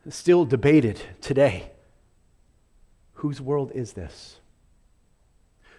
still 0.09 0.45
debated 0.45 1.01
today. 1.21 1.71
Whose 3.15 3.41
world 3.41 3.71
is 3.75 3.93
this? 3.93 4.39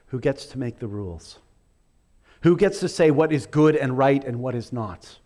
Who 0.08 0.20
gets 0.20 0.46
to 0.48 0.60
make 0.60 0.80
the 0.80 0.88
rules? 0.88 1.40
Who 2.44 2.58
gets 2.58 2.82
to 2.82 2.90
say 2.90 3.10
what 3.10 3.32
is 3.32 3.46
good 3.46 3.76
and 3.76 3.98
right 3.98 4.24
and 4.24 4.40
what 4.40 4.54
is 4.54 4.74
not? 4.74 5.20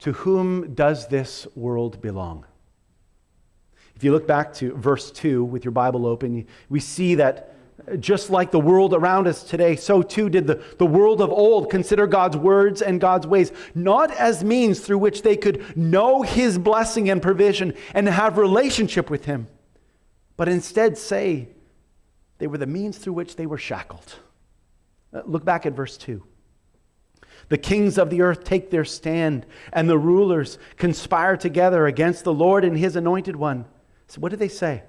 To 0.00 0.12
whom 0.12 0.74
does 0.74 1.08
this 1.08 1.46
world 1.54 2.00
belong? 2.00 2.46
If 3.94 4.02
you 4.02 4.12
look 4.12 4.26
back 4.26 4.52
to 4.54 4.74
verse 4.74 5.10
2 5.10 5.44
with 5.44 5.64
your 5.64 5.72
Bible 5.72 6.06
open, 6.06 6.46
we 6.70 6.80
see 6.80 7.16
that 7.16 7.54
just 8.00 8.30
like 8.30 8.50
the 8.50 8.58
world 8.58 8.94
around 8.94 9.28
us 9.28 9.42
today, 9.42 9.76
so 9.76 10.00
too 10.02 10.30
did 10.30 10.46
the, 10.46 10.62
the 10.78 10.86
world 10.86 11.20
of 11.20 11.30
old 11.30 11.70
consider 11.70 12.06
God's 12.06 12.36
words 12.36 12.80
and 12.80 12.98
God's 12.98 13.26
ways 13.26 13.52
not 13.74 14.10
as 14.10 14.42
means 14.42 14.80
through 14.80 14.98
which 14.98 15.20
they 15.20 15.36
could 15.36 15.76
know 15.76 16.22
his 16.22 16.58
blessing 16.58 17.10
and 17.10 17.20
provision 17.20 17.74
and 17.92 18.08
have 18.08 18.38
relationship 18.38 19.10
with 19.10 19.26
him, 19.26 19.48
but 20.38 20.48
instead 20.48 20.96
say 20.96 21.48
they 22.38 22.46
were 22.46 22.58
the 22.58 22.66
means 22.66 22.96
through 22.96 23.12
which 23.12 23.36
they 23.36 23.46
were 23.46 23.58
shackled. 23.58 24.14
Uh, 25.16 25.22
look 25.24 25.44
back 25.44 25.64
at 25.64 25.72
verse 25.72 25.96
2. 25.96 26.22
The 27.48 27.58
kings 27.58 27.96
of 27.96 28.10
the 28.10 28.22
earth 28.22 28.44
take 28.44 28.70
their 28.70 28.84
stand, 28.84 29.46
and 29.72 29.88
the 29.88 29.98
rulers 29.98 30.58
conspire 30.76 31.36
together 31.36 31.86
against 31.86 32.24
the 32.24 32.34
Lord 32.34 32.64
and 32.64 32.76
his 32.76 32.96
anointed 32.96 33.36
one. 33.36 33.64
So, 34.08 34.20
what 34.20 34.30
do 34.30 34.36
they 34.36 34.48
say? 34.48 34.82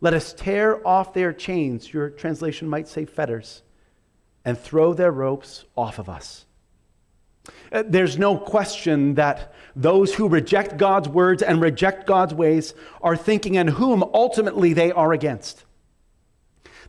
Let 0.00 0.14
us 0.14 0.32
tear 0.32 0.86
off 0.86 1.12
their 1.12 1.32
chains, 1.32 1.92
your 1.92 2.10
translation 2.10 2.68
might 2.68 2.88
say 2.88 3.04
fetters, 3.04 3.62
and 4.44 4.58
throw 4.58 4.94
their 4.94 5.12
ropes 5.12 5.64
off 5.76 5.98
of 5.98 6.08
us. 6.08 6.46
Uh, 7.70 7.84
there's 7.86 8.18
no 8.18 8.36
question 8.36 9.14
that 9.14 9.54
those 9.76 10.14
who 10.14 10.28
reject 10.28 10.78
God's 10.78 11.08
words 11.08 11.42
and 11.42 11.60
reject 11.60 12.06
God's 12.06 12.34
ways 12.34 12.74
are 13.02 13.16
thinking 13.16 13.56
and 13.56 13.70
whom 13.70 14.02
ultimately 14.02 14.72
they 14.72 14.90
are 14.90 15.12
against. 15.12 15.64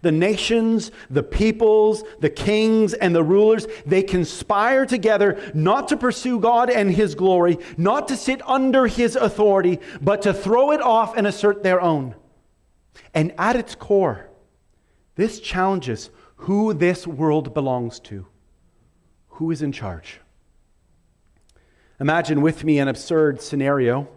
The 0.01 0.11
nations, 0.11 0.91
the 1.09 1.23
peoples, 1.23 2.03
the 2.19 2.29
kings, 2.29 2.93
and 2.93 3.13
the 3.13 3.23
rulers, 3.23 3.67
they 3.85 4.01
conspire 4.01 4.85
together 4.85 5.39
not 5.53 5.89
to 5.89 5.97
pursue 5.97 6.39
God 6.39 6.69
and 6.69 6.91
His 6.91 7.15
glory, 7.15 7.57
not 7.77 8.07
to 8.07 8.15
sit 8.15 8.41
under 8.47 8.87
His 8.87 9.15
authority, 9.15 9.79
but 10.01 10.21
to 10.21 10.33
throw 10.33 10.71
it 10.71 10.81
off 10.81 11.17
and 11.17 11.27
assert 11.27 11.63
their 11.63 11.81
own. 11.81 12.15
And 13.13 13.33
at 13.37 13.55
its 13.55 13.75
core, 13.75 14.29
this 15.15 15.39
challenges 15.39 16.09
who 16.37 16.73
this 16.73 17.05
world 17.05 17.53
belongs 17.53 17.99
to. 17.99 18.25
Who 19.31 19.51
is 19.51 19.61
in 19.61 19.71
charge? 19.71 20.21
Imagine 21.99 22.41
with 22.41 22.63
me 22.63 22.79
an 22.79 22.87
absurd 22.87 23.41
scenario. 23.41 24.07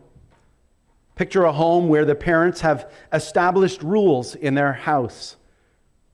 Picture 1.16 1.44
a 1.44 1.52
home 1.52 1.88
where 1.88 2.04
the 2.04 2.14
parents 2.14 2.60
have 2.60 2.90
established 3.12 3.82
rules 3.82 4.36
in 4.36 4.54
their 4.54 4.72
house. 4.72 5.36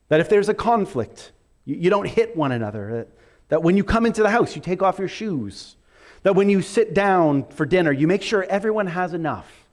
That 0.09 0.19
if 0.19 0.29
there's 0.29 0.49
a 0.49 0.53
conflict, 0.53 1.31
you, 1.65 1.89
don't 1.89 2.07
hit 2.07 2.35
one 2.35 2.51
another. 2.51 2.91
That, 2.91 3.07
that 3.49 3.63
when 3.63 3.77
you 3.77 3.83
come 3.83 4.05
into 4.05 4.23
the 4.23 4.29
house, 4.29 4.55
you 4.55 4.61
take 4.61 4.83
off 4.83 4.99
your 4.99 5.07
shoes. 5.07 5.75
That 6.23 6.35
when 6.35 6.49
you 6.49 6.61
sit 6.61 6.93
down 6.93 7.45
for 7.45 7.65
dinner, 7.65 7.91
you 7.91 8.07
make 8.07 8.21
sure 8.21 8.43
everyone 8.49 8.87
has 8.87 9.13
enough. 9.13 9.67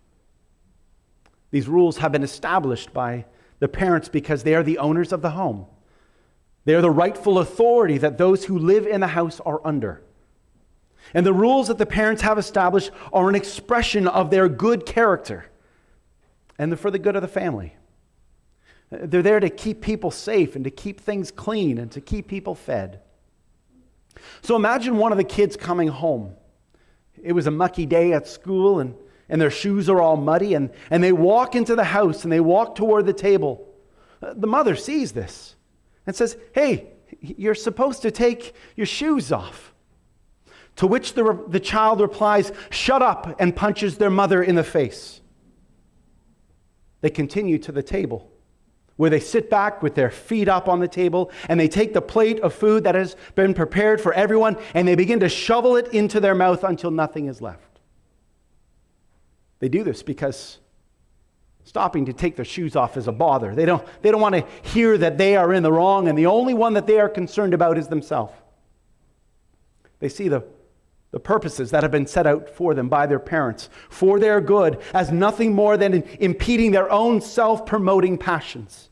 These 1.51 1.69
rules 1.69 1.99
have 1.99 2.13
been 2.13 2.23
established 2.23 2.93
by 2.93 3.25
the 3.59 3.69
parents 3.69 4.09
because 4.09 4.43
they 4.43 4.55
are 4.55 4.63
the 4.63 4.79
owners 4.79 5.13
of 5.13 5.23
the 5.23 5.31
home. 5.31 5.67
They 6.67 6.75
are 6.75 6.83
the 6.83 6.91
rightful 6.91 7.39
authority 7.39 7.99
that 7.99 8.19
those 8.19 8.45
who 8.45 8.59
live 8.59 8.87
in 8.87 9.01
the 9.01 9.07
house 9.09 9.41
are 9.41 9.61
under. 9.65 10.03
And 11.15 11.25
the 11.25 11.33
rules 11.33 11.69
that 11.69 11.79
the 11.79 11.87
parents 11.87 12.23
have 12.23 12.39
established 12.39 12.91
are 13.13 13.29
an 13.29 13.35
expression 13.35 14.09
of 14.09 14.31
their 14.31 14.49
good 14.49 14.85
character 14.85 15.47
and 16.59 16.79
for 16.79 16.91
the 16.91 16.99
good 16.99 17.17
of 17.17 17.23
the 17.23 17.29
family. 17.29 17.77
They're 18.91 19.23
there 19.23 19.41
to 19.41 19.51
keep 19.51 19.81
people 19.81 20.11
safe 20.11 20.55
and 20.55 20.65
to 20.65 20.71
keep 20.71 21.01
things 21.01 21.31
clean 21.31 21.79
and 21.79 21.91
to 21.93 22.01
keep 22.01 22.29
people 22.29 22.55
fed. 22.55 23.01
So 24.43 24.57
imagine 24.57 24.97
one 24.97 25.13
of 25.13 25.19
the 25.19 25.25
kids 25.25 25.57
coming 25.57 25.89
home. 25.89 26.35
It 27.23 27.33
was 27.33 27.47
a 27.47 27.51
mucky 27.51 27.87
day 27.87 28.13
at 28.13 28.29
school, 28.29 28.81
and 28.81 28.95
and 29.29 29.41
their 29.41 29.51
shoes 29.51 29.89
are 29.89 30.01
all 30.01 30.17
muddy, 30.17 30.55
and, 30.55 30.71
and 30.91 31.03
they 31.03 31.13
walk 31.13 31.55
into 31.55 31.75
the 31.75 31.85
house 31.85 32.25
and 32.25 32.33
they 32.33 32.41
walk 32.41 32.75
toward 32.77 33.07
the 33.07 33.13
table. 33.13 33.69
Uh, 34.23 34.35
the 34.37 34.47
mother 34.47 34.77
sees 34.77 35.13
this 35.13 35.57
and 36.07 36.15
says, 36.15 36.37
Hey, 36.53 36.91
you're 37.21 37.55
supposed 37.55 38.03
to 38.03 38.11
take 38.11 38.55
your 38.77 38.87
shoes 38.87 39.33
off. 39.33 39.75
To 40.77 40.87
which 40.87 41.15
the, 41.15 41.43
the 41.49 41.61
child 41.61 42.01
replies, 42.01 42.53
Shut 42.71 43.03
up, 43.03 43.41
and 43.41 43.57
punches 43.57 43.99
their 43.99 44.11
mother 44.11 44.43
in 44.43 44.55
the 44.55 44.65
face. 44.65 45.21
They 47.01 47.11
continue 47.11 47.59
to 47.59 47.73
the 47.73 47.83
table, 47.83 48.31
where 48.97 49.11
they 49.11 49.21
sit 49.21 49.51
back 49.51 49.83
with 49.83 49.95
their 49.95 50.11
feet 50.11 50.49
up 50.49 50.69
on 50.69 50.81
the 50.81 50.89
table, 50.89 51.31
and 51.49 51.61
they 51.61 51.69
take 51.69 51.93
the 51.93 52.01
plate 52.03 52.41
of 52.41 52.55
food 52.55 52.85
that 52.85 52.95
has 52.95 53.17
been 53.35 53.55
prepared 53.55 54.01
for 54.01 54.13
everyone, 54.15 54.57
and 54.75 54.89
they 54.89 54.95
begin 54.95 55.21
to 55.21 55.29
shovel 55.29 55.77
it 55.77 55.89
into 55.89 56.19
their 56.21 56.35
mouth 56.35 56.65
until 56.65 56.91
nothing 56.91 57.27
is 57.27 57.43
left. 57.43 57.81
They 59.59 59.69
do 59.69 59.85
this 59.85 60.03
because 60.03 60.59
stopping 61.65 62.07
to 62.07 62.13
take 62.13 62.37
their 62.37 62.45
shoes 62.45 62.77
off 62.77 62.97
is 62.97 63.09
a 63.09 63.13
bother. 63.13 63.55
They 63.55 63.67
don't, 63.67 63.85
they 64.01 64.11
don't 64.11 64.21
want 64.21 64.35
to 64.35 64.47
hear 64.71 64.97
that 64.99 65.19
they 65.19 65.37
are 65.37 65.53
in 65.53 65.63
the 65.63 65.73
wrong, 65.73 66.09
and 66.09 66.17
the 66.17 66.27
only 66.27 66.55
one 66.55 66.75
that 66.75 66.87
they 66.87 67.01
are 67.01 67.09
concerned 67.09 67.55
about 67.55 67.77
is 67.77 67.89
themselves. 67.89 68.33
They 69.99 70.09
see 70.09 70.29
the, 70.29 70.45
the 71.11 71.21
purposes 71.21 71.71
that 71.71 71.83
have 71.83 71.91
been 71.91 72.07
set 72.07 72.27
out 72.27 72.51
for 72.51 72.75
them 72.75 72.89
by 72.89 73.07
their 73.07 73.19
parents, 73.19 73.69
for 73.89 74.21
their 74.21 74.41
good, 74.41 74.81
as 74.93 75.11
nothing 75.11 75.55
more 75.55 75.77
than 75.77 76.03
impeding 76.21 76.71
their 76.71 76.91
own 76.91 77.21
self 77.21 77.67
promoting 77.67 78.19
passions. 78.19 78.86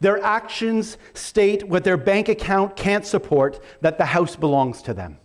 Their 0.00 0.22
actions 0.22 0.98
state 1.14 1.68
what 1.68 1.84
their 1.84 1.96
bank 1.96 2.28
account 2.28 2.76
can't 2.76 3.06
support 3.06 3.62
that 3.80 3.98
the 3.98 4.06
house 4.06 4.36
belongs 4.36 4.82
to 4.82 4.94
them. 4.94 5.18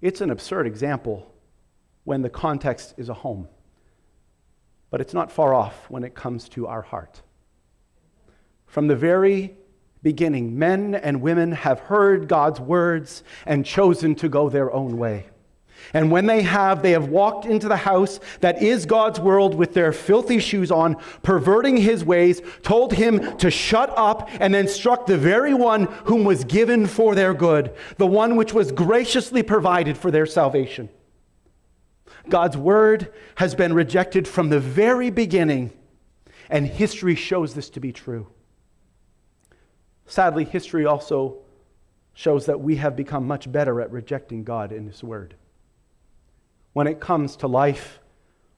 It's 0.00 0.20
an 0.20 0.30
absurd 0.30 0.66
example 0.66 1.32
when 2.04 2.22
the 2.22 2.30
context 2.30 2.94
is 2.96 3.08
a 3.08 3.14
home. 3.14 3.48
But 4.90 5.00
it's 5.00 5.14
not 5.14 5.30
far 5.30 5.54
off 5.54 5.88
when 5.88 6.04
it 6.04 6.14
comes 6.14 6.48
to 6.50 6.66
our 6.66 6.82
heart. 6.82 7.22
From 8.66 8.88
the 8.88 8.96
very 8.96 9.56
beginning, 10.02 10.58
men 10.58 10.94
and 10.94 11.20
women 11.20 11.52
have 11.52 11.80
heard 11.80 12.28
God's 12.28 12.60
words 12.60 13.22
and 13.46 13.66
chosen 13.66 14.14
to 14.16 14.28
go 14.28 14.48
their 14.48 14.72
own 14.72 14.96
way. 14.96 15.26
And 15.92 16.10
when 16.10 16.26
they 16.26 16.42
have, 16.42 16.82
they 16.82 16.92
have 16.92 17.08
walked 17.08 17.46
into 17.46 17.68
the 17.68 17.76
house 17.76 18.20
that 18.40 18.62
is 18.62 18.86
God's 18.86 19.18
world 19.18 19.54
with 19.54 19.74
their 19.74 19.92
filthy 19.92 20.38
shoes 20.38 20.70
on, 20.70 20.96
perverting 21.22 21.76
his 21.76 22.04
ways, 22.04 22.40
told 22.62 22.92
him 22.92 23.36
to 23.38 23.50
shut 23.50 23.92
up, 23.96 24.28
and 24.40 24.54
then 24.54 24.68
struck 24.68 25.06
the 25.06 25.18
very 25.18 25.54
one 25.54 25.84
whom 26.04 26.24
was 26.24 26.44
given 26.44 26.86
for 26.86 27.14
their 27.14 27.34
good, 27.34 27.74
the 27.96 28.06
one 28.06 28.36
which 28.36 28.52
was 28.52 28.72
graciously 28.72 29.42
provided 29.42 29.98
for 29.98 30.10
their 30.10 30.26
salvation. 30.26 30.88
God's 32.28 32.56
word 32.56 33.12
has 33.36 33.54
been 33.54 33.72
rejected 33.72 34.28
from 34.28 34.50
the 34.50 34.60
very 34.60 35.10
beginning, 35.10 35.72
and 36.48 36.66
history 36.66 37.14
shows 37.14 37.54
this 37.54 37.70
to 37.70 37.80
be 37.80 37.92
true. 37.92 38.28
Sadly, 40.06 40.44
history 40.44 40.86
also 40.86 41.38
shows 42.14 42.46
that 42.46 42.60
we 42.60 42.76
have 42.76 42.96
become 42.96 43.26
much 43.26 43.50
better 43.50 43.80
at 43.80 43.90
rejecting 43.90 44.44
God 44.44 44.72
and 44.72 44.88
His 44.88 45.02
word. 45.02 45.34
When 46.80 46.86
it 46.86 46.98
comes 46.98 47.36
to 47.36 47.46
life, 47.46 48.00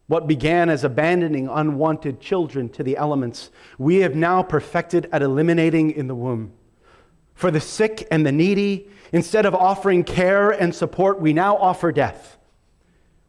what 0.06 0.28
began 0.28 0.70
as 0.70 0.84
abandoning 0.84 1.48
unwanted 1.48 2.20
children 2.20 2.68
to 2.68 2.84
the 2.84 2.96
elements, 2.96 3.50
we 3.78 3.96
have 3.96 4.14
now 4.14 4.44
perfected 4.44 5.08
at 5.10 5.22
eliminating 5.22 5.90
in 5.90 6.06
the 6.06 6.14
womb. 6.14 6.52
For 7.34 7.50
the 7.50 7.58
sick 7.58 8.06
and 8.12 8.24
the 8.24 8.30
needy, 8.30 8.88
instead 9.10 9.44
of 9.44 9.56
offering 9.56 10.04
care 10.04 10.52
and 10.52 10.72
support, 10.72 11.20
we 11.20 11.32
now 11.32 11.56
offer 11.56 11.90
death. 11.90 12.38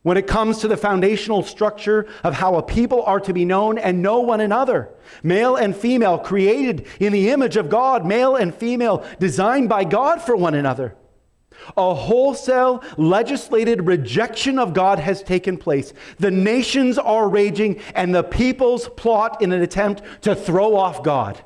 When 0.04 0.16
it 0.16 0.28
comes 0.28 0.60
to 0.60 0.68
the 0.68 0.78
foundational 0.78 1.42
structure 1.42 2.06
of 2.24 2.36
how 2.36 2.54
a 2.58 2.62
people 2.62 3.02
are 3.02 3.20
to 3.22 3.34
be 3.34 3.46
known 3.46 3.80
and 3.80 4.04
know 4.04 4.20
one 4.20 4.42
another, 4.42 4.90
male 5.24 5.56
and 5.56 5.76
female, 5.76 6.20
created 6.20 6.86
in 7.00 7.14
the 7.14 7.32
image 7.32 7.58
of 7.58 7.68
God, 7.68 8.06
male 8.06 8.36
and 8.36 8.54
female, 8.54 9.04
designed 9.20 9.70
by 9.70 9.86
God 9.86 10.22
for 10.22 10.36
one 10.36 10.54
another. 10.54 10.96
A 11.78 11.94
wholesale 11.94 12.84
legislated 12.98 13.88
rejection 13.88 14.60
of 14.60 14.74
God 14.74 15.00
has 15.00 15.24
taken 15.24 15.58
place. 15.58 15.94
The 16.20 16.32
nations 16.32 16.98
are 16.98 17.30
raging, 17.30 17.82
and 17.96 18.14
the 18.14 18.24
peoples 18.24 18.90
plot 18.90 19.42
in 19.42 19.52
an 19.52 19.62
attempt 19.62 20.04
to 20.22 20.36
throw 20.36 20.76
off 20.76 21.04
God. 21.04 21.44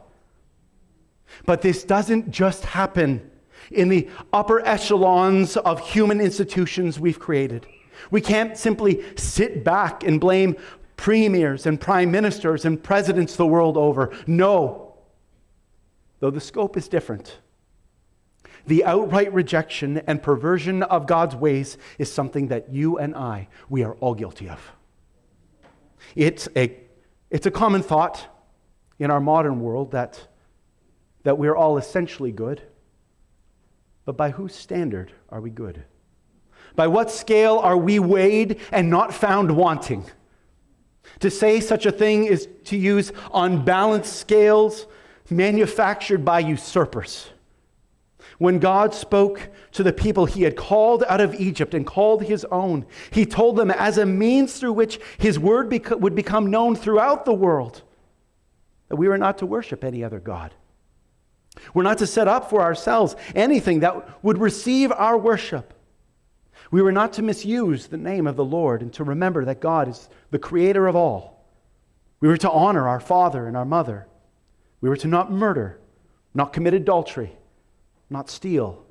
But 1.46 1.62
this 1.62 1.84
doesn't 1.84 2.32
just 2.32 2.66
happen 2.66 3.30
in 3.72 3.90
the 3.90 4.10
upper 4.34 4.66
echelons 4.66 5.58
of 5.58 5.80
human 5.80 6.22
institutions 6.22 7.00
we've 7.00 7.20
created. 7.20 7.66
We 8.12 8.22
can't 8.22 8.58
simply 8.58 9.04
sit 9.16 9.64
back 9.64 10.04
and 10.04 10.20
blame 10.20 10.56
premiers 10.96 11.66
and 11.66 11.80
prime 11.80 12.12
ministers 12.12 12.66
and 12.66 12.82
presidents 12.82 13.36
the 13.36 13.46
world 13.46 13.78
over. 13.78 14.12
No. 14.26 14.96
Though 16.20 16.32
the 16.32 16.42
scope 16.42 16.78
is 16.78 16.88
different, 16.88 17.38
the 18.68 18.84
outright 18.84 19.34
rejection 19.34 19.98
and 20.08 20.22
perversion 20.22 20.84
of 20.84 21.08
God's 21.08 21.36
ways 21.36 21.78
is 21.98 22.12
something 22.12 22.50
that 22.50 22.72
you 22.74 22.98
and 22.98 23.16
I, 23.16 23.48
we 23.70 23.84
are 23.84 23.94
all 23.96 24.14
guilty 24.14 24.50
of. 24.50 24.72
It's 26.16 26.48
a, 26.56 26.78
it's 27.30 27.46
a 27.46 27.52
common 27.52 27.82
thought 27.82 28.28
in 29.00 29.12
our 29.12 29.22
modern 29.22 29.60
world 29.62 29.92
that, 29.92 30.28
that 31.24 31.38
we're 31.38 31.56
all 31.56 31.78
essentially 31.78 32.32
good. 32.32 32.62
But 34.06 34.18
by 34.18 34.32
whose 34.32 34.56
standard 34.56 35.12
are 35.30 35.42
we 35.42 35.50
good? 35.50 35.84
By 36.76 36.88
what 36.88 37.10
scale 37.12 37.58
are 37.58 37.78
we 37.78 38.00
weighed 38.00 38.60
and 38.72 38.90
not 38.90 39.14
found 39.14 39.56
wanting? 39.56 40.06
To 41.20 41.30
say 41.30 41.60
such 41.60 41.86
a 41.86 41.92
thing 41.92 42.26
is 42.26 42.48
to 42.66 42.78
use 42.78 43.12
unbalanced 43.34 44.16
scales 44.16 44.88
manufactured 45.30 46.24
by 46.24 46.40
usurpers. 46.40 47.30
When 48.38 48.60
God 48.60 48.94
spoke 48.94 49.50
to 49.72 49.84
the 49.84 49.94
people 49.94 50.26
he 50.26 50.44
had 50.44 50.56
called 50.56 51.04
out 51.10 51.22
of 51.22 51.34
Egypt 51.36 51.74
and 51.74 51.86
called 51.86 52.24
his 52.24 52.46
own, 52.46 52.86
he 53.10 53.26
told 53.26 53.56
them 53.56 53.72
as 53.72 53.98
a 53.98 54.06
means 54.06 54.60
through 54.60 54.74
which 54.74 55.00
his 55.18 55.40
word 55.40 55.70
bec- 55.70 55.90
would 55.90 56.14
become 56.14 56.52
known 56.52 56.76
throughout 56.76 57.26
the 57.26 57.34
world 57.34 57.82
that 58.90 58.96
we 58.96 59.08
were 59.08 59.18
not 59.18 59.40
to 59.40 59.46
worship 59.46 59.84
any 59.84 60.04
other 60.04 60.20
God. 60.20 60.54
We're 61.74 61.84
not 61.84 61.98
to 61.98 62.08
set 62.08 62.28
up 62.28 62.50
for 62.52 62.62
ourselves 62.62 63.16
anything 63.34 63.80
that 63.80 64.24
would 64.24 64.38
receive 64.38 64.92
our 64.92 65.18
worship. 65.18 65.74
We 66.70 66.84
were 66.84 66.92
not 66.92 67.14
to 67.14 67.24
misuse 67.24 67.88
the 67.88 67.98
name 67.98 68.28
of 68.28 68.36
the 68.36 68.46
Lord 68.46 68.84
and 68.84 68.94
to 68.94 69.04
remember 69.04 69.46
that 69.46 69.62
God 69.62 69.88
is 69.88 70.10
the 70.30 70.38
creator 70.38 70.86
of 70.86 70.96
all. 70.96 71.44
We 72.20 72.28
were 72.28 72.38
to 72.38 72.52
honor 72.52 72.88
our 72.88 73.00
father 73.00 73.48
and 73.48 73.58
our 73.58 73.66
mother. 73.66 74.08
We 74.80 74.90
were 74.90 74.98
to 74.98 75.08
not 75.08 75.32
murder, 75.32 75.80
not 76.36 76.54
commit 76.54 76.76
adultery 76.76 77.38
not 78.10 78.30
steal, 78.30 78.86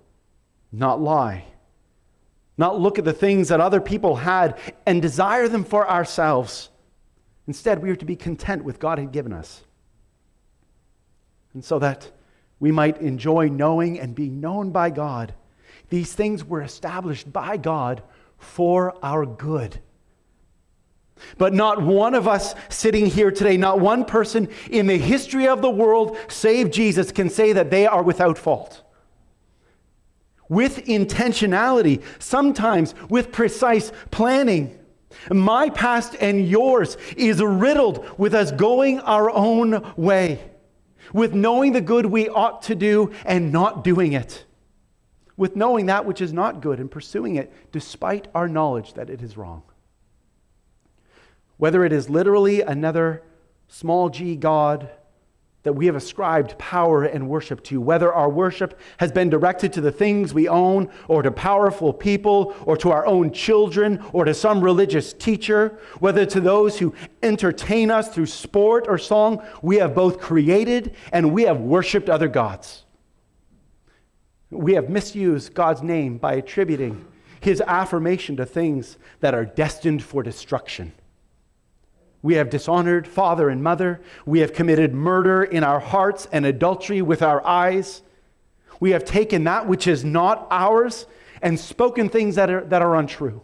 not 0.72 1.00
lie, 1.00 1.44
not 2.58 2.80
look 2.80 2.98
at 2.98 3.04
the 3.04 3.12
things 3.12 3.48
that 3.48 3.60
other 3.60 3.80
people 3.80 4.16
had 4.16 4.58
and 4.86 5.00
desire 5.02 5.48
them 5.48 5.64
for 5.64 5.88
ourselves. 5.88 6.70
Instead, 7.46 7.82
we 7.82 7.90
are 7.90 7.96
to 7.96 8.04
be 8.04 8.16
content 8.16 8.64
with 8.64 8.78
God 8.78 8.98
had 8.98 9.12
given 9.12 9.32
us. 9.32 9.62
And 11.54 11.64
so 11.64 11.78
that 11.78 12.10
we 12.58 12.72
might 12.72 12.98
enjoy 12.98 13.48
knowing 13.48 14.00
and 14.00 14.14
being 14.14 14.40
known 14.40 14.70
by 14.70 14.90
God, 14.90 15.34
these 15.88 16.12
things 16.12 16.44
were 16.44 16.62
established 16.62 17.32
by 17.32 17.56
God 17.56 18.02
for 18.38 18.94
our 19.02 19.24
good. 19.24 19.80
But 21.38 21.54
not 21.54 21.80
one 21.80 22.14
of 22.14 22.28
us 22.28 22.54
sitting 22.68 23.06
here 23.06 23.30
today, 23.30 23.56
not 23.56 23.80
one 23.80 24.04
person 24.04 24.48
in 24.70 24.86
the 24.86 24.98
history 24.98 25.48
of 25.48 25.62
the 25.62 25.70
world, 25.70 26.18
save 26.28 26.70
Jesus, 26.70 27.10
can 27.12 27.30
say 27.30 27.52
that 27.54 27.70
they 27.70 27.86
are 27.86 28.02
without 28.02 28.36
fault 28.36 28.82
with 30.48 30.84
intentionality, 30.86 32.02
sometimes 32.18 32.94
with 33.08 33.32
precise 33.32 33.92
planning. 34.10 34.78
My 35.30 35.70
past 35.70 36.14
and 36.20 36.46
yours 36.46 36.96
is 37.16 37.42
riddled 37.42 38.18
with 38.18 38.34
us 38.34 38.52
going 38.52 39.00
our 39.00 39.30
own 39.30 39.92
way, 39.96 40.50
with 41.12 41.34
knowing 41.34 41.72
the 41.72 41.80
good 41.80 42.06
we 42.06 42.28
ought 42.28 42.62
to 42.62 42.74
do 42.74 43.12
and 43.24 43.52
not 43.52 43.82
doing 43.82 44.12
it, 44.12 44.44
with 45.36 45.56
knowing 45.56 45.86
that 45.86 46.04
which 46.04 46.20
is 46.20 46.32
not 46.32 46.60
good 46.60 46.78
and 46.80 46.90
pursuing 46.90 47.36
it 47.36 47.52
despite 47.72 48.28
our 48.34 48.48
knowledge 48.48 48.94
that 48.94 49.10
it 49.10 49.22
is 49.22 49.36
wrong. 49.36 49.62
Whether 51.56 51.84
it 51.84 51.92
is 51.92 52.10
literally 52.10 52.60
another 52.60 53.22
small 53.68 54.10
g 54.10 54.36
God 54.36 54.90
that 55.66 55.72
we 55.72 55.86
have 55.86 55.96
ascribed 55.96 56.56
power 56.58 57.02
and 57.02 57.28
worship 57.28 57.60
to, 57.64 57.80
whether 57.80 58.12
our 58.12 58.30
worship 58.30 58.78
has 58.98 59.10
been 59.10 59.28
directed 59.28 59.72
to 59.72 59.80
the 59.80 59.90
things 59.90 60.32
we 60.32 60.46
own, 60.46 60.88
or 61.08 61.22
to 61.22 61.30
powerful 61.32 61.92
people, 61.92 62.54
or 62.64 62.76
to 62.76 62.92
our 62.92 63.04
own 63.04 63.32
children, 63.32 64.00
or 64.12 64.24
to 64.24 64.32
some 64.32 64.60
religious 64.60 65.12
teacher, 65.12 65.76
whether 65.98 66.24
to 66.24 66.40
those 66.40 66.78
who 66.78 66.94
entertain 67.20 67.90
us 67.90 68.14
through 68.14 68.26
sport 68.26 68.84
or 68.86 68.96
song, 68.96 69.44
we 69.60 69.74
have 69.78 69.92
both 69.92 70.20
created 70.20 70.94
and 71.10 71.32
we 71.32 71.42
have 71.42 71.58
worshiped 71.58 72.08
other 72.08 72.28
gods. 72.28 72.84
We 74.50 74.74
have 74.74 74.88
misused 74.88 75.52
God's 75.52 75.82
name 75.82 76.18
by 76.18 76.34
attributing 76.34 77.04
his 77.40 77.60
affirmation 77.60 78.36
to 78.36 78.46
things 78.46 78.98
that 79.18 79.34
are 79.34 79.44
destined 79.44 80.04
for 80.04 80.22
destruction. 80.22 80.92
We 82.22 82.34
have 82.34 82.50
dishonored 82.50 83.06
father 83.06 83.48
and 83.48 83.62
mother. 83.62 84.00
We 84.24 84.40
have 84.40 84.52
committed 84.52 84.94
murder 84.94 85.44
in 85.44 85.62
our 85.62 85.80
hearts 85.80 86.26
and 86.32 86.44
adultery 86.44 87.02
with 87.02 87.22
our 87.22 87.44
eyes. 87.46 88.02
We 88.80 88.90
have 88.90 89.04
taken 89.04 89.44
that 89.44 89.66
which 89.66 89.86
is 89.86 90.04
not 90.04 90.46
ours 90.50 91.06
and 91.42 91.58
spoken 91.58 92.08
things 92.08 92.34
that 92.34 92.50
are, 92.50 92.64
that 92.64 92.82
are 92.82 92.96
untrue. 92.96 93.42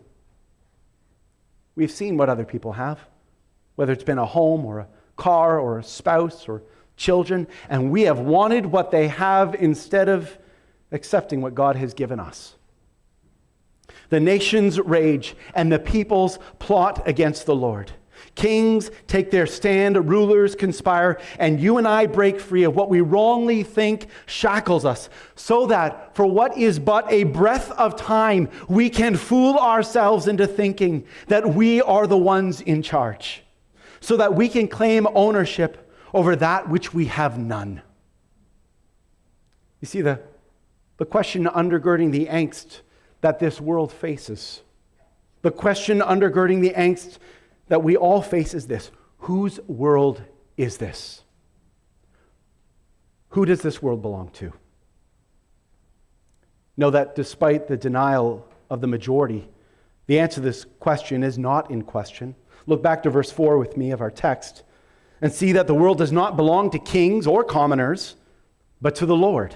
We've 1.74 1.90
seen 1.90 2.16
what 2.16 2.28
other 2.28 2.44
people 2.44 2.72
have, 2.72 2.98
whether 3.76 3.92
it's 3.92 4.04
been 4.04 4.18
a 4.18 4.26
home 4.26 4.64
or 4.64 4.80
a 4.80 4.88
car 5.16 5.58
or 5.58 5.78
a 5.78 5.84
spouse 5.84 6.48
or 6.48 6.62
children, 6.96 7.46
and 7.68 7.90
we 7.90 8.02
have 8.02 8.18
wanted 8.18 8.66
what 8.66 8.90
they 8.90 9.08
have 9.08 9.54
instead 9.54 10.08
of 10.08 10.38
accepting 10.90 11.40
what 11.40 11.54
God 11.54 11.76
has 11.76 11.94
given 11.94 12.20
us. 12.20 12.56
The 14.10 14.20
nations 14.20 14.78
rage 14.78 15.34
and 15.54 15.72
the 15.72 15.78
peoples 15.78 16.38
plot 16.58 17.02
against 17.06 17.46
the 17.46 17.54
Lord. 17.54 17.92
Kings 18.34 18.90
take 19.06 19.30
their 19.30 19.46
stand, 19.46 20.08
rulers 20.08 20.54
conspire, 20.54 21.20
and 21.38 21.60
you 21.60 21.76
and 21.78 21.86
I 21.86 22.06
break 22.06 22.40
free 22.40 22.64
of 22.64 22.74
what 22.74 22.88
we 22.88 23.00
wrongly 23.00 23.62
think 23.62 24.06
shackles 24.26 24.84
us, 24.84 25.10
so 25.34 25.66
that 25.66 26.14
for 26.14 26.26
what 26.26 26.56
is 26.56 26.78
but 26.78 27.10
a 27.12 27.24
breath 27.24 27.70
of 27.72 27.96
time, 27.96 28.48
we 28.68 28.88
can 28.88 29.16
fool 29.16 29.58
ourselves 29.58 30.28
into 30.28 30.46
thinking 30.46 31.04
that 31.28 31.54
we 31.54 31.82
are 31.82 32.06
the 32.06 32.16
ones 32.16 32.60
in 32.60 32.82
charge, 32.82 33.42
so 34.00 34.16
that 34.16 34.34
we 34.34 34.48
can 34.48 34.66
claim 34.68 35.06
ownership 35.14 35.90
over 36.14 36.36
that 36.36 36.68
which 36.68 36.94
we 36.94 37.06
have 37.06 37.38
none. 37.38 37.82
You 39.80 39.86
see, 39.86 40.00
the, 40.00 40.20
the 40.98 41.04
question 41.04 41.44
undergirding 41.44 42.12
the 42.12 42.26
angst 42.26 42.80
that 43.20 43.40
this 43.40 43.60
world 43.60 43.92
faces, 43.92 44.62
the 45.42 45.50
question 45.50 46.00
undergirding 46.00 46.60
the 46.60 46.70
angst 46.70 47.18
that 47.72 47.82
we 47.82 47.96
all 47.96 48.20
face 48.20 48.52
is 48.52 48.66
this 48.66 48.90
whose 49.20 49.58
world 49.60 50.20
is 50.58 50.76
this? 50.76 51.22
Who 53.30 53.46
does 53.46 53.62
this 53.62 53.80
world 53.80 54.02
belong 54.02 54.28
to? 54.32 54.52
Know 56.76 56.90
that 56.90 57.14
despite 57.14 57.68
the 57.68 57.78
denial 57.78 58.46
of 58.68 58.82
the 58.82 58.86
majority, 58.86 59.48
the 60.04 60.18
answer 60.18 60.34
to 60.34 60.40
this 60.42 60.66
question 60.80 61.22
is 61.22 61.38
not 61.38 61.70
in 61.70 61.80
question. 61.80 62.34
Look 62.66 62.82
back 62.82 63.04
to 63.04 63.10
verse 63.10 63.32
4 63.32 63.56
with 63.56 63.78
me 63.78 63.90
of 63.90 64.02
our 64.02 64.10
text 64.10 64.64
and 65.22 65.32
see 65.32 65.52
that 65.52 65.66
the 65.66 65.74
world 65.74 65.96
does 65.96 66.12
not 66.12 66.36
belong 66.36 66.68
to 66.72 66.78
kings 66.78 67.26
or 67.26 67.42
commoners, 67.42 68.16
but 68.82 68.94
to 68.96 69.06
the 69.06 69.16
Lord. 69.16 69.54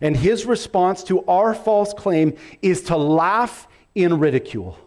And 0.00 0.16
his 0.16 0.46
response 0.46 1.02
to 1.04 1.24
our 1.24 1.52
false 1.52 1.94
claim 1.94 2.36
is 2.62 2.82
to 2.82 2.96
laugh 2.96 3.66
in 3.92 4.20
ridicule. 4.20 4.78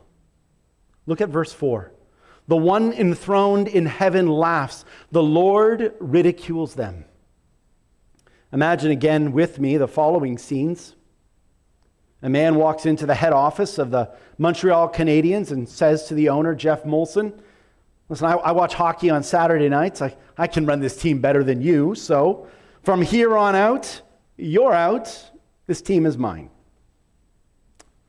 Look 1.08 1.20
at 1.20 1.28
verse 1.28 1.52
4. 1.52 1.92
The 2.48 2.56
one 2.58 2.94
enthroned 2.94 3.68
in 3.68 3.86
heaven 3.86 4.28
laughs. 4.28 4.86
The 5.12 5.24
Lord 5.24 5.94
ridicules 6.00 6.76
them. 6.76 7.06
Imagine 8.54 8.92
again 8.92 9.32
with 9.32 9.60
me 9.60 9.78
the 9.78 9.88
following 9.88 10.38
scenes. 10.38 10.96
A 12.22 12.30
man 12.30 12.56
walks 12.56 12.86
into 12.86 13.06
the 13.06 13.16
head 13.16 13.34
office 13.34 13.78
of 13.78 13.92
the 13.92 14.12
Montreal 14.38 14.90
Canadiens 14.90 15.52
and 15.52 15.68
says 15.68 16.08
to 16.08 16.14
the 16.14 16.30
owner, 16.30 16.56
Jeff 16.56 16.84
Molson, 16.84 17.40
Listen, 18.08 18.28
I, 18.28 18.34
I 18.34 18.52
watch 18.52 18.76
hockey 18.76 19.10
on 19.10 19.24
Saturday 19.24 19.68
nights. 19.68 20.02
I, 20.02 20.16
I 20.38 20.48
can 20.48 20.66
run 20.66 20.80
this 20.80 20.96
team 20.96 21.22
better 21.22 21.44
than 21.44 21.62
you. 21.62 21.96
So 21.96 22.48
from 22.84 23.02
here 23.02 23.36
on 23.36 23.56
out, 23.56 24.02
you're 24.38 24.74
out. 24.74 25.32
This 25.66 25.82
team 25.82 26.06
is 26.06 26.18
mine. 26.18 26.50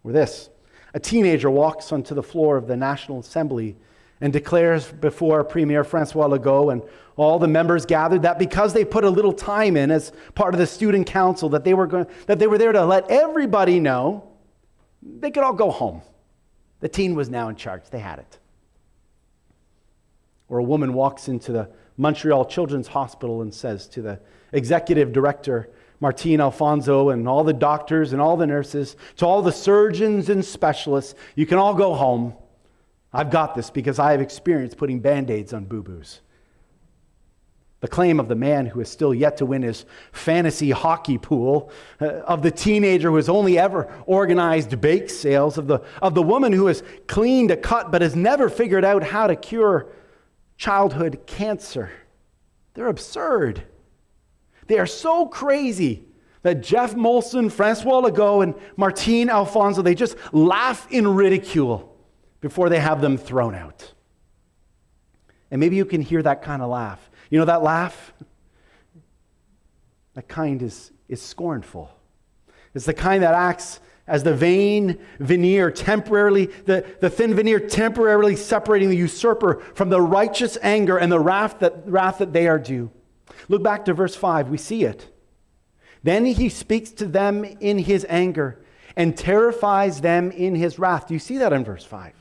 Or 0.04 0.12
this 0.12 0.50
a 0.94 1.00
teenager 1.00 1.50
walks 1.50 1.92
onto 1.92 2.14
the 2.14 2.22
floor 2.22 2.56
of 2.56 2.66
the 2.66 2.76
National 2.76 3.20
Assembly 3.20 3.76
and 4.20 4.32
declares 4.32 4.90
before 4.90 5.44
Premier 5.44 5.84
Francois 5.84 6.28
Legault 6.28 6.72
and 6.72 6.82
all 7.16 7.38
the 7.38 7.48
members 7.48 7.86
gathered 7.86 8.22
that 8.22 8.38
because 8.38 8.72
they 8.72 8.84
put 8.84 9.04
a 9.04 9.10
little 9.10 9.32
time 9.32 9.76
in 9.76 9.90
as 9.90 10.12
part 10.34 10.54
of 10.54 10.60
the 10.60 10.66
student 10.66 11.06
council 11.06 11.48
that 11.50 11.64
they 11.64 11.74
were 11.74 11.86
going, 11.86 12.06
that 12.26 12.38
they 12.38 12.46
were 12.46 12.58
there 12.58 12.72
to 12.72 12.84
let 12.84 13.10
everybody 13.10 13.80
know 13.80 14.28
they 15.02 15.30
could 15.30 15.44
all 15.44 15.52
go 15.52 15.70
home. 15.70 16.02
The 16.80 16.88
teen 16.88 17.14
was 17.14 17.30
now 17.30 17.48
in 17.48 17.56
charge. 17.56 17.84
They 17.90 18.00
had 18.00 18.18
it. 18.18 18.38
Or 20.48 20.58
a 20.58 20.62
woman 20.62 20.92
walks 20.92 21.28
into 21.28 21.52
the 21.52 21.70
Montreal 21.96 22.44
Children's 22.44 22.88
Hospital 22.88 23.42
and 23.42 23.52
says 23.52 23.88
to 23.88 24.02
the 24.02 24.20
executive 24.52 25.12
director, 25.12 25.70
Martine 26.00 26.40
Alfonso, 26.40 27.08
and 27.08 27.26
all 27.26 27.42
the 27.42 27.54
doctors 27.54 28.12
and 28.12 28.20
all 28.20 28.36
the 28.36 28.46
nurses, 28.46 28.96
to 29.16 29.26
all 29.26 29.40
the 29.40 29.52
surgeons 29.52 30.28
and 30.28 30.44
specialists, 30.44 31.14
you 31.34 31.46
can 31.46 31.56
all 31.56 31.74
go 31.74 31.94
home. 31.94 32.34
I've 33.12 33.30
got 33.30 33.54
this 33.54 33.70
because 33.70 33.98
I 33.98 34.12
have 34.12 34.20
experience 34.20 34.74
putting 34.74 35.00
band 35.00 35.30
aids 35.30 35.52
on 35.52 35.64
boo 35.64 35.82
boos. 35.82 36.20
the 37.80 37.88
claim 37.88 38.18
of 38.18 38.26
the 38.26 38.34
man 38.34 38.66
who 38.66 38.80
is 38.80 38.88
still 38.88 39.14
yet 39.14 39.36
to 39.36 39.46
win 39.46 39.62
his 39.62 39.84
fantasy 40.10 40.70
hockey 40.70 41.18
pool, 41.18 41.70
uh, 42.00 42.06
of 42.26 42.42
the 42.42 42.50
teenager 42.50 43.10
who 43.10 43.16
has 43.16 43.28
only 43.28 43.58
ever 43.58 43.92
organized 44.06 44.80
bake 44.80 45.10
sales, 45.10 45.58
of 45.58 45.66
the, 45.66 45.80
of 46.02 46.14
the 46.14 46.22
woman 46.22 46.52
who 46.52 46.66
has 46.66 46.82
cleaned 47.06 47.50
a 47.50 47.56
cut 47.56 47.92
but 47.92 48.02
has 48.02 48.16
never 48.16 48.48
figured 48.48 48.84
out 48.84 49.02
how 49.02 49.26
to 49.26 49.36
cure 49.36 49.86
childhood 50.56 51.20
cancer. 51.26 51.90
They're 52.74 52.88
absurd. 52.88 53.62
They 54.66 54.78
are 54.78 54.86
so 54.86 55.26
crazy 55.26 56.04
that 56.42 56.62
Jeff 56.62 56.94
Molson, 56.94 57.52
Francois 57.52 58.00
Legault, 58.02 58.42
and 58.42 58.54
Martine 58.76 59.30
Alfonso, 59.30 59.82
they 59.82 59.94
just 59.94 60.16
laugh 60.32 60.86
in 60.90 61.06
ridicule 61.06 61.95
before 62.46 62.68
they 62.68 62.78
have 62.78 63.00
them 63.00 63.16
thrown 63.16 63.56
out. 63.56 63.92
And 65.50 65.58
maybe 65.58 65.74
you 65.74 65.84
can 65.84 66.00
hear 66.00 66.22
that 66.22 66.42
kind 66.42 66.62
of 66.62 66.70
laugh. 66.70 67.10
You 67.28 67.40
know 67.40 67.44
that 67.46 67.60
laugh? 67.60 68.12
That 70.14 70.28
kind 70.28 70.62
is, 70.62 70.92
is 71.08 71.20
scornful. 71.20 71.90
It's 72.72 72.86
the 72.86 72.94
kind 72.94 73.24
that 73.24 73.34
acts 73.34 73.80
as 74.06 74.22
the 74.22 74.32
vain 74.32 75.04
veneer 75.18 75.72
temporarily, 75.72 76.46
the, 76.66 76.86
the 77.00 77.10
thin 77.10 77.34
veneer 77.34 77.58
temporarily 77.58 78.36
separating 78.36 78.90
the 78.90 78.96
usurper 78.96 79.60
from 79.74 79.88
the 79.88 80.00
righteous 80.00 80.56
anger 80.62 80.98
and 80.98 81.10
the 81.10 81.18
wrath 81.18 81.58
that, 81.58 81.82
wrath 81.88 82.18
that 82.18 82.32
they 82.32 82.46
are 82.46 82.60
due. 82.60 82.92
Look 83.48 83.64
back 83.64 83.86
to 83.86 83.92
verse 83.92 84.14
5. 84.14 84.50
We 84.50 84.58
see 84.58 84.84
it. 84.84 85.12
Then 86.04 86.24
he 86.24 86.48
speaks 86.48 86.92
to 86.92 87.06
them 87.06 87.44
in 87.44 87.78
his 87.78 88.06
anger 88.08 88.64
and 88.96 89.16
terrifies 89.16 90.00
them 90.00 90.30
in 90.30 90.54
his 90.54 90.78
wrath. 90.78 91.08
Do 91.08 91.14
you 91.14 91.20
see 91.20 91.38
that 91.38 91.52
in 91.52 91.64
verse 91.64 91.84
5? 91.84 92.12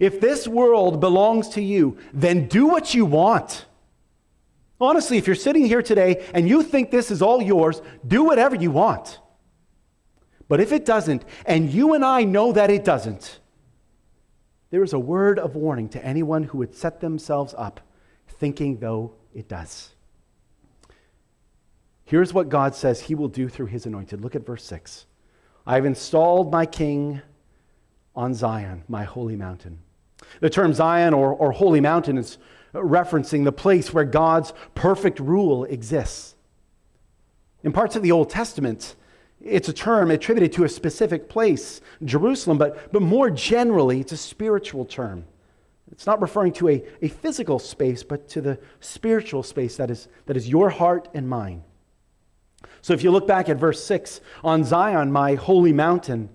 If 0.00 0.20
this 0.20 0.46
world 0.46 1.00
belongs 1.00 1.48
to 1.50 1.62
you, 1.62 1.98
then 2.12 2.48
do 2.48 2.66
what 2.66 2.94
you 2.94 3.04
want. 3.04 3.66
Honestly, 4.80 5.16
if 5.16 5.26
you're 5.26 5.36
sitting 5.36 5.64
here 5.66 5.82
today 5.82 6.24
and 6.34 6.48
you 6.48 6.62
think 6.62 6.90
this 6.90 7.10
is 7.10 7.22
all 7.22 7.42
yours, 7.42 7.80
do 8.06 8.24
whatever 8.24 8.54
you 8.54 8.70
want. 8.70 9.18
But 10.48 10.60
if 10.60 10.70
it 10.70 10.84
doesn't, 10.84 11.24
and 11.44 11.70
you 11.70 11.94
and 11.94 12.04
I 12.04 12.24
know 12.24 12.52
that 12.52 12.70
it 12.70 12.84
doesn't, 12.84 13.40
there 14.70 14.82
is 14.82 14.92
a 14.92 14.98
word 14.98 15.38
of 15.38 15.56
warning 15.56 15.88
to 15.90 16.04
anyone 16.04 16.44
who 16.44 16.58
would 16.58 16.74
set 16.74 17.00
themselves 17.00 17.54
up 17.56 17.80
thinking 18.28 18.78
though 18.78 19.14
it 19.34 19.48
does. 19.48 19.90
Here's 22.04 22.32
what 22.32 22.48
God 22.48 22.74
says 22.74 23.00
he 23.00 23.14
will 23.14 23.28
do 23.28 23.48
through 23.48 23.66
his 23.66 23.86
anointed. 23.86 24.20
Look 24.20 24.36
at 24.36 24.46
verse 24.46 24.64
6. 24.64 25.06
I've 25.66 25.84
installed 25.84 26.52
my 26.52 26.64
king 26.66 27.20
on 28.14 28.32
Zion, 28.34 28.84
my 28.88 29.04
holy 29.04 29.36
mountain. 29.36 29.80
The 30.40 30.50
term 30.50 30.72
Zion 30.72 31.14
or, 31.14 31.32
or 31.32 31.52
holy 31.52 31.80
mountain 31.80 32.18
is 32.18 32.38
referencing 32.74 33.44
the 33.44 33.52
place 33.52 33.92
where 33.92 34.04
God's 34.04 34.52
perfect 34.74 35.18
rule 35.18 35.64
exists. 35.64 36.34
In 37.62 37.72
parts 37.72 37.96
of 37.96 38.02
the 38.02 38.12
Old 38.12 38.30
Testament, 38.30 38.94
it's 39.40 39.68
a 39.68 39.72
term 39.72 40.10
attributed 40.10 40.52
to 40.54 40.64
a 40.64 40.68
specific 40.68 41.28
place, 41.28 41.80
Jerusalem, 42.04 42.58
but, 42.58 42.92
but 42.92 43.02
more 43.02 43.30
generally, 43.30 44.00
it's 44.00 44.12
a 44.12 44.16
spiritual 44.16 44.84
term. 44.84 45.24
It's 45.92 46.06
not 46.06 46.20
referring 46.20 46.52
to 46.54 46.68
a, 46.68 46.84
a 47.02 47.08
physical 47.08 47.58
space, 47.58 48.02
but 48.02 48.28
to 48.30 48.40
the 48.40 48.58
spiritual 48.80 49.42
space 49.42 49.76
that 49.76 49.90
is, 49.90 50.08
that 50.26 50.36
is 50.36 50.48
your 50.48 50.70
heart 50.70 51.08
and 51.14 51.28
mine. 51.28 51.62
So 52.82 52.92
if 52.92 53.02
you 53.02 53.10
look 53.10 53.26
back 53.26 53.48
at 53.48 53.56
verse 53.56 53.84
6, 53.84 54.20
on 54.42 54.64
Zion, 54.64 55.12
my 55.12 55.34
holy 55.34 55.72
mountain, 55.72 56.28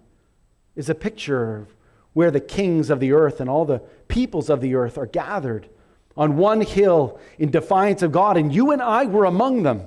is 0.75 0.89
a 0.89 0.95
picture 0.95 1.57
of 1.57 1.75
where 2.13 2.31
the 2.31 2.39
kings 2.39 2.89
of 2.89 2.99
the 2.99 3.13
earth 3.13 3.39
and 3.39 3.49
all 3.49 3.65
the 3.65 3.79
peoples 4.07 4.49
of 4.49 4.61
the 4.61 4.75
earth 4.75 4.97
are 4.97 5.05
gathered 5.05 5.69
on 6.17 6.37
one 6.37 6.61
hill 6.61 7.19
in 7.39 7.49
defiance 7.49 8.01
of 8.01 8.11
God, 8.11 8.37
and 8.37 8.53
you 8.53 8.71
and 8.71 8.81
I 8.81 9.05
were 9.05 9.25
among 9.25 9.63
them. 9.63 9.83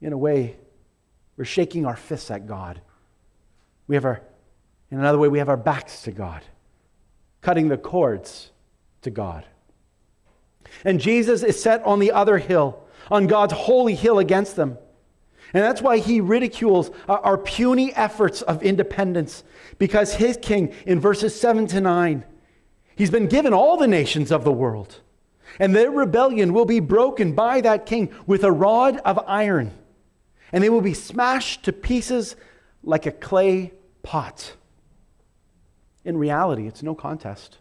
In 0.00 0.12
a 0.12 0.18
way, 0.18 0.56
we're 1.36 1.44
shaking 1.44 1.86
our 1.86 1.96
fists 1.96 2.30
at 2.30 2.46
God. 2.46 2.80
We 3.86 3.96
have 3.96 4.04
our, 4.04 4.20
in 4.90 4.98
another 4.98 5.18
way, 5.18 5.28
we 5.28 5.38
have 5.38 5.48
our 5.48 5.56
backs 5.56 6.02
to 6.02 6.12
God, 6.12 6.42
cutting 7.40 7.68
the 7.68 7.78
cords 7.78 8.50
to 9.02 9.10
God. 9.10 9.46
And 10.84 11.00
Jesus 11.00 11.42
is 11.42 11.60
set 11.60 11.82
on 11.84 11.98
the 11.98 12.12
other 12.12 12.38
hill, 12.38 12.84
on 13.10 13.26
God's 13.26 13.52
holy 13.54 13.94
hill 13.94 14.18
against 14.18 14.56
them. 14.56 14.78
And 15.56 15.64
that's 15.64 15.80
why 15.80 15.96
he 15.96 16.20
ridicules 16.20 16.90
our 17.08 17.38
puny 17.38 17.90
efforts 17.94 18.42
of 18.42 18.62
independence, 18.62 19.42
because 19.78 20.12
his 20.12 20.36
king, 20.36 20.74
in 20.84 21.00
verses 21.00 21.34
7 21.40 21.66
to 21.68 21.80
9, 21.80 22.26
he's 22.94 23.10
been 23.10 23.26
given 23.26 23.54
all 23.54 23.78
the 23.78 23.88
nations 23.88 24.30
of 24.30 24.44
the 24.44 24.52
world. 24.52 25.00
And 25.58 25.74
their 25.74 25.90
rebellion 25.90 26.52
will 26.52 26.66
be 26.66 26.80
broken 26.80 27.32
by 27.32 27.62
that 27.62 27.86
king 27.86 28.12
with 28.26 28.44
a 28.44 28.52
rod 28.52 28.98
of 28.98 29.18
iron, 29.26 29.72
and 30.52 30.62
they 30.62 30.68
will 30.68 30.82
be 30.82 30.92
smashed 30.92 31.62
to 31.64 31.72
pieces 31.72 32.36
like 32.82 33.06
a 33.06 33.10
clay 33.10 33.72
pot. 34.02 34.52
In 36.04 36.18
reality, 36.18 36.66
it's 36.66 36.82
no 36.82 36.94
contest. 36.94 37.56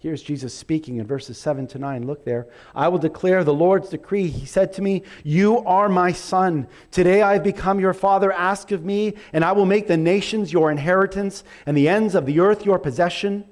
Here's 0.00 0.22
Jesus 0.22 0.54
speaking 0.54 0.98
in 0.98 1.06
verses 1.06 1.38
7 1.38 1.66
to 1.68 1.78
9. 1.78 2.06
Look 2.06 2.24
there. 2.24 2.46
I 2.72 2.86
will 2.86 2.98
declare 2.98 3.42
the 3.42 3.52
Lord's 3.52 3.88
decree. 3.88 4.28
He 4.28 4.46
said 4.46 4.72
to 4.74 4.82
me, 4.82 5.02
You 5.24 5.58
are 5.64 5.88
my 5.88 6.12
son. 6.12 6.68
Today 6.92 7.20
I 7.20 7.32
have 7.32 7.42
become 7.42 7.80
your 7.80 7.94
father. 7.94 8.30
Ask 8.30 8.70
of 8.70 8.84
me, 8.84 9.14
and 9.32 9.44
I 9.44 9.52
will 9.52 9.66
make 9.66 9.88
the 9.88 9.96
nations 9.96 10.52
your 10.52 10.70
inheritance 10.70 11.42
and 11.66 11.76
the 11.76 11.88
ends 11.88 12.14
of 12.14 12.26
the 12.26 12.38
earth 12.38 12.64
your 12.64 12.78
possession. 12.78 13.44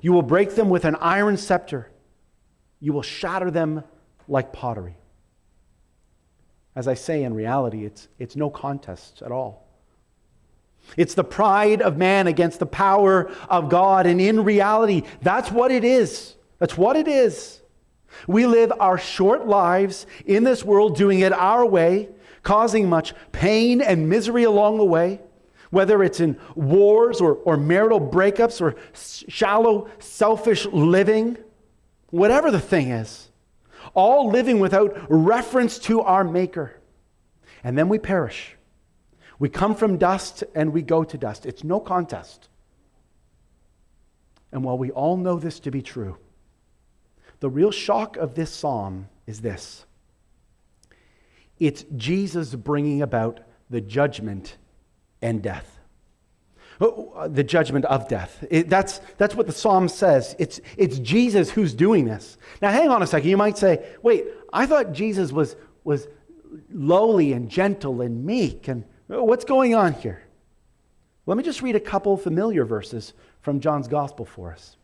You 0.00 0.12
will 0.12 0.22
break 0.22 0.54
them 0.54 0.70
with 0.70 0.86
an 0.86 0.96
iron 0.96 1.36
scepter, 1.36 1.90
you 2.80 2.94
will 2.94 3.02
shatter 3.02 3.50
them 3.50 3.84
like 4.26 4.54
pottery. 4.54 4.96
As 6.74 6.88
I 6.88 6.94
say, 6.94 7.24
in 7.24 7.34
reality, 7.34 7.84
it's, 7.84 8.08
it's 8.18 8.36
no 8.36 8.48
contest 8.48 9.20
at 9.22 9.32
all. 9.32 9.69
It's 10.96 11.14
the 11.14 11.24
pride 11.24 11.82
of 11.82 11.96
man 11.96 12.26
against 12.26 12.58
the 12.58 12.66
power 12.66 13.30
of 13.48 13.68
God. 13.68 14.06
And 14.06 14.20
in 14.20 14.44
reality, 14.44 15.02
that's 15.22 15.50
what 15.50 15.70
it 15.70 15.84
is. 15.84 16.36
That's 16.58 16.76
what 16.76 16.96
it 16.96 17.08
is. 17.08 17.60
We 18.26 18.46
live 18.46 18.72
our 18.78 18.98
short 18.98 19.46
lives 19.46 20.06
in 20.26 20.44
this 20.44 20.64
world 20.64 20.96
doing 20.96 21.20
it 21.20 21.32
our 21.32 21.64
way, 21.64 22.08
causing 22.42 22.88
much 22.88 23.14
pain 23.32 23.80
and 23.80 24.08
misery 24.08 24.44
along 24.44 24.78
the 24.78 24.84
way, 24.84 25.20
whether 25.70 26.02
it's 26.02 26.20
in 26.20 26.38
wars 26.54 27.20
or, 27.20 27.34
or 27.34 27.56
marital 27.56 28.00
breakups 28.00 28.60
or 28.60 28.74
shallow, 29.28 29.88
selfish 30.00 30.66
living, 30.66 31.38
whatever 32.10 32.50
the 32.50 32.60
thing 32.60 32.90
is, 32.90 33.28
all 33.94 34.28
living 34.28 34.58
without 34.58 34.96
reference 35.08 35.78
to 35.78 36.00
our 36.00 36.24
Maker. 36.24 36.76
And 37.62 37.78
then 37.78 37.88
we 37.88 37.98
perish. 37.98 38.56
We 39.40 39.48
come 39.48 39.74
from 39.74 39.96
dust 39.96 40.44
and 40.54 40.72
we 40.72 40.82
go 40.82 41.02
to 41.02 41.18
dust. 41.18 41.46
It's 41.46 41.64
no 41.64 41.80
contest. 41.80 42.48
And 44.52 44.62
while 44.62 44.76
we 44.76 44.90
all 44.90 45.16
know 45.16 45.38
this 45.38 45.58
to 45.60 45.70
be 45.70 45.80
true, 45.80 46.18
the 47.40 47.48
real 47.48 47.70
shock 47.70 48.18
of 48.18 48.34
this 48.34 48.50
psalm 48.50 49.08
is 49.26 49.40
this 49.40 49.86
it's 51.58 51.84
Jesus 51.96 52.54
bringing 52.54 53.02
about 53.02 53.40
the 53.68 53.80
judgment 53.80 54.56
and 55.22 55.42
death. 55.42 55.78
Oh, 56.82 57.12
uh, 57.14 57.28
the 57.28 57.44
judgment 57.44 57.84
of 57.84 58.08
death. 58.08 58.44
It, 58.50 58.70
that's, 58.70 59.00
that's 59.18 59.34
what 59.34 59.46
the 59.46 59.52
psalm 59.52 59.88
says. 59.88 60.34
It's, 60.38 60.62
it's 60.78 60.98
Jesus 60.98 61.50
who's 61.50 61.74
doing 61.74 62.06
this. 62.06 62.38
Now, 62.62 62.70
hang 62.70 62.88
on 62.88 63.02
a 63.02 63.06
second. 63.06 63.28
You 63.28 63.36
might 63.36 63.58
say, 63.58 63.86
wait, 64.02 64.24
I 64.50 64.64
thought 64.64 64.92
Jesus 64.92 65.30
was, 65.30 65.56
was 65.84 66.08
lowly 66.72 67.34
and 67.34 67.50
gentle 67.50 68.00
and 68.00 68.24
meek 68.24 68.66
and 68.66 68.84
Oh, 69.10 69.24
what's 69.24 69.44
going 69.44 69.74
on 69.74 69.94
here? 69.94 70.22
Let 71.26 71.36
me 71.36 71.42
just 71.42 71.62
read 71.62 71.74
a 71.74 71.80
couple 71.80 72.16
familiar 72.16 72.64
verses 72.64 73.12
from 73.40 73.60
John's 73.60 73.88
gospel 73.88 74.24
for 74.24 74.52
us. 74.52 74.76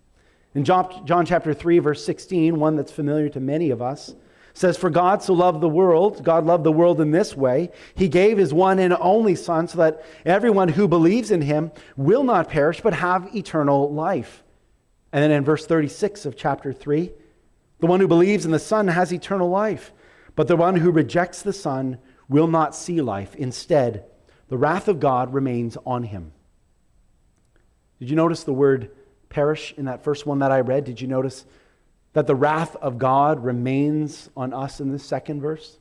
In 0.55 0.65
John, 0.65 1.07
John 1.07 1.27
chapter 1.27 1.55
3, 1.55 1.79
verse 1.79 2.05
16, 2.05 2.59
one 2.59 2.77
that's 2.77 2.91
familiar 2.91 3.29
to 3.29 3.41
many 3.41 3.71
of 3.71 3.81
us, 3.81 4.15
says, 4.53 4.77
For 4.77 4.91
God 4.91 5.23
so 5.23 5.33
loved 5.33 5.61
the 5.61 5.69
world, 5.69 6.25
God 6.25 6.45
loved 6.45 6.65
the 6.65 6.73
world 6.73 7.01
in 7.01 7.13
this 7.13 7.37
way. 7.37 7.71
He 7.95 8.09
gave 8.09 8.39
his 8.39 8.53
one 8.53 8.79
and 8.79 8.97
only 8.99 9.37
Son 9.37 9.69
so 9.69 9.79
that 9.79 10.05
everyone 10.25 10.69
who 10.69 10.89
believes 10.89 11.31
in 11.31 11.43
him 11.43 11.71
will 11.97 12.25
not 12.25 12.49
perish 12.49 12.81
but 12.81 12.95
have 12.95 13.35
eternal 13.35 13.93
life. 13.93 14.43
And 15.13 15.23
then 15.23 15.31
in 15.31 15.45
verse 15.45 15.67
36 15.67 16.27
of 16.27 16.37
chapter 16.37 16.73
3, 16.73 17.13
the 17.79 17.87
one 17.87 18.01
who 18.01 18.09
believes 18.09 18.45
in 18.45 18.51
the 18.51 18.59
Son 18.59 18.89
has 18.89 19.13
eternal 19.13 19.51
life, 19.51 19.93
but 20.35 20.49
the 20.49 20.57
one 20.57 20.77
who 20.77 20.91
rejects 20.91 21.43
the 21.43 21.53
Son 21.53 21.99
will 22.29 22.49
not 22.49 22.75
see 22.75 23.01
life. 23.01 23.35
Instead, 23.37 24.05
the 24.49 24.57
wrath 24.57 24.89
of 24.89 25.01
God 25.01 25.35
remains 25.35 25.77
on 25.85 26.05
him. 26.05 26.33
Did 27.99 28.11
you 28.11 28.17
notice 28.17 28.45
the 28.45 28.53
word 28.53 28.91
perish 29.29 29.75
in 29.77 29.87
that 29.87 30.05
first 30.05 30.27
one 30.27 30.39
that 30.41 30.53
I 30.53 30.61
read? 30.61 30.85
Did 30.85 31.01
you 31.01 31.09
notice 31.09 31.45
that 32.13 32.27
the 32.27 32.35
wrath 32.35 32.77
of 32.77 32.99
God 32.99 33.45
remains 33.45 34.31
on 34.37 34.53
us 34.53 34.81
in 34.81 34.93
this 34.93 35.05
second 35.05 35.41
verse? 35.41 35.79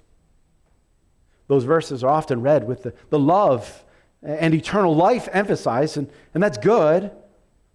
Those 1.47 1.63
verses 1.63 2.03
are 2.03 2.09
often 2.09 2.41
read 2.41 2.67
with 2.67 2.83
the, 2.83 2.93
the 3.09 3.19
love 3.19 3.83
and 4.23 4.53
eternal 4.53 4.95
life 4.95 5.29
emphasized, 5.31 5.97
and, 5.97 6.09
and 6.33 6.41
that's 6.41 6.57
good, 6.57 7.11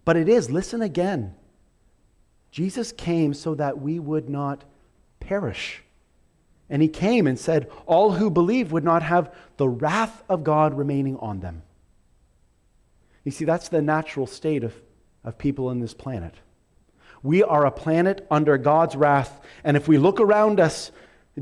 but 0.03 0.17
it 0.17 0.27
is, 0.27 0.51
listen 0.51 0.81
again. 0.81 1.33
Jesus 2.51 2.91
came 2.91 3.33
so 3.33 3.55
that 3.55 3.79
we 3.79 3.97
would 3.97 4.29
not 4.29 4.65
perish. 5.21 5.83
And 6.71 6.81
he 6.81 6.87
came 6.87 7.27
and 7.27 7.37
said, 7.37 7.69
All 7.85 8.13
who 8.13 8.31
believe 8.31 8.71
would 8.71 8.85
not 8.85 9.03
have 9.03 9.35
the 9.57 9.67
wrath 9.67 10.23
of 10.29 10.45
God 10.45 10.73
remaining 10.73 11.17
on 11.17 11.41
them. 11.41 11.63
You 13.25 13.31
see, 13.31 13.43
that's 13.43 13.67
the 13.67 13.81
natural 13.81 14.25
state 14.25 14.63
of, 14.63 14.73
of 15.25 15.37
people 15.37 15.69
in 15.69 15.81
this 15.81 15.93
planet. 15.93 16.33
We 17.21 17.43
are 17.43 17.65
a 17.65 17.71
planet 17.71 18.25
under 18.31 18.57
God's 18.57 18.95
wrath. 18.95 19.41
And 19.65 19.75
if 19.75 19.89
we 19.89 19.97
look 19.97 20.21
around 20.21 20.61
us 20.61 20.91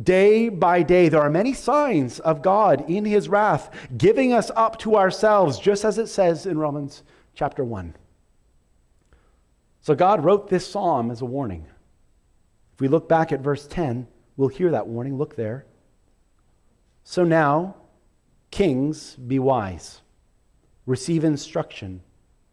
day 0.02 0.50
by 0.50 0.82
day, 0.82 1.10
there 1.10 1.22
are 1.22 1.30
many 1.30 1.54
signs 1.54 2.20
of 2.20 2.42
God 2.42 2.89
in 2.89 3.06
his 3.06 3.30
wrath, 3.30 3.70
giving 3.96 4.34
us 4.34 4.50
up 4.56 4.80
to 4.80 4.96
ourselves, 4.96 5.60
just 5.60 5.86
as 5.86 6.00
it 6.00 6.08
says 6.08 6.48
in 6.48 6.58
Romans 6.58 7.04
chapter 7.36 7.63
1. 7.63 7.96
So 9.82 9.94
God 9.94 10.26
wrote 10.26 10.50
this 10.50 10.68
psalm 10.68 11.12
as 11.12 11.22
a 11.22 11.26
warning. 11.26 11.68
If 12.74 12.82
we 12.82 12.88
look 12.88 13.08
back 13.08 13.32
at 13.32 13.42
verse 13.42 13.68
10, 13.68 14.08
we'll 14.39 14.47
hear 14.47 14.71
that 14.71 14.88
warning. 14.88 15.17
Look 15.17 15.36
there. 15.36 15.65
So 17.04 17.25
now, 17.25 17.75
kings, 18.52 19.15
be 19.15 19.38
wise. 19.38 19.99
Receive 20.86 21.25
instruction, 21.25 22.02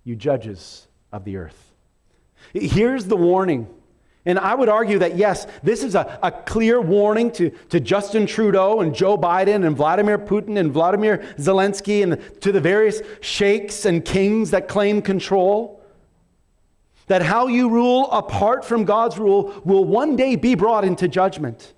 you 0.03 0.17
judges 0.17 0.89
of 1.13 1.25
the 1.25 1.37
earth. 1.37 1.73
Here's 2.53 3.05
the 3.05 3.17
warning. 3.17 3.69
And 4.25 4.37
I 4.37 4.57
would 4.57 4.69
argue 4.69 4.99
that, 4.99 5.17
yes, 5.17 5.47
this 5.63 5.85
is 5.85 5.95
a, 5.95 6.19
a 6.25 6.33
clear 6.33 6.81
warning 6.81 7.31
to, 7.33 7.51
to 7.69 7.79
Justin 7.79 8.27
Trudeau 8.27 8.81
and 8.81 8.93
Joe 8.93 9.17
Biden 9.17 9.65
and 9.65 9.77
Vladimir 9.77 10.19
Putin 10.19 10.59
and 10.59 10.73
Vladimir 10.73 11.19
Zelensky 11.39 12.03
and 12.03 12.21
to 12.41 12.51
the 12.51 12.61
various 12.61 13.01
sheikhs 13.21 13.85
and 13.85 14.05
kings 14.05 14.51
that 14.51 14.67
claim 14.67 15.01
control. 15.01 15.81
That 17.07 17.23
how 17.23 17.47
you 17.47 17.71
rule 17.71 18.11
apart 18.11 18.65
from 18.65 18.85
God's 18.85 19.17
rule 19.17 19.63
will 19.65 19.85
one 19.85 20.17
day 20.17 20.35
be 20.35 20.57
brought 20.57 20.85
into 20.85 21.07
judgment. 21.07 21.75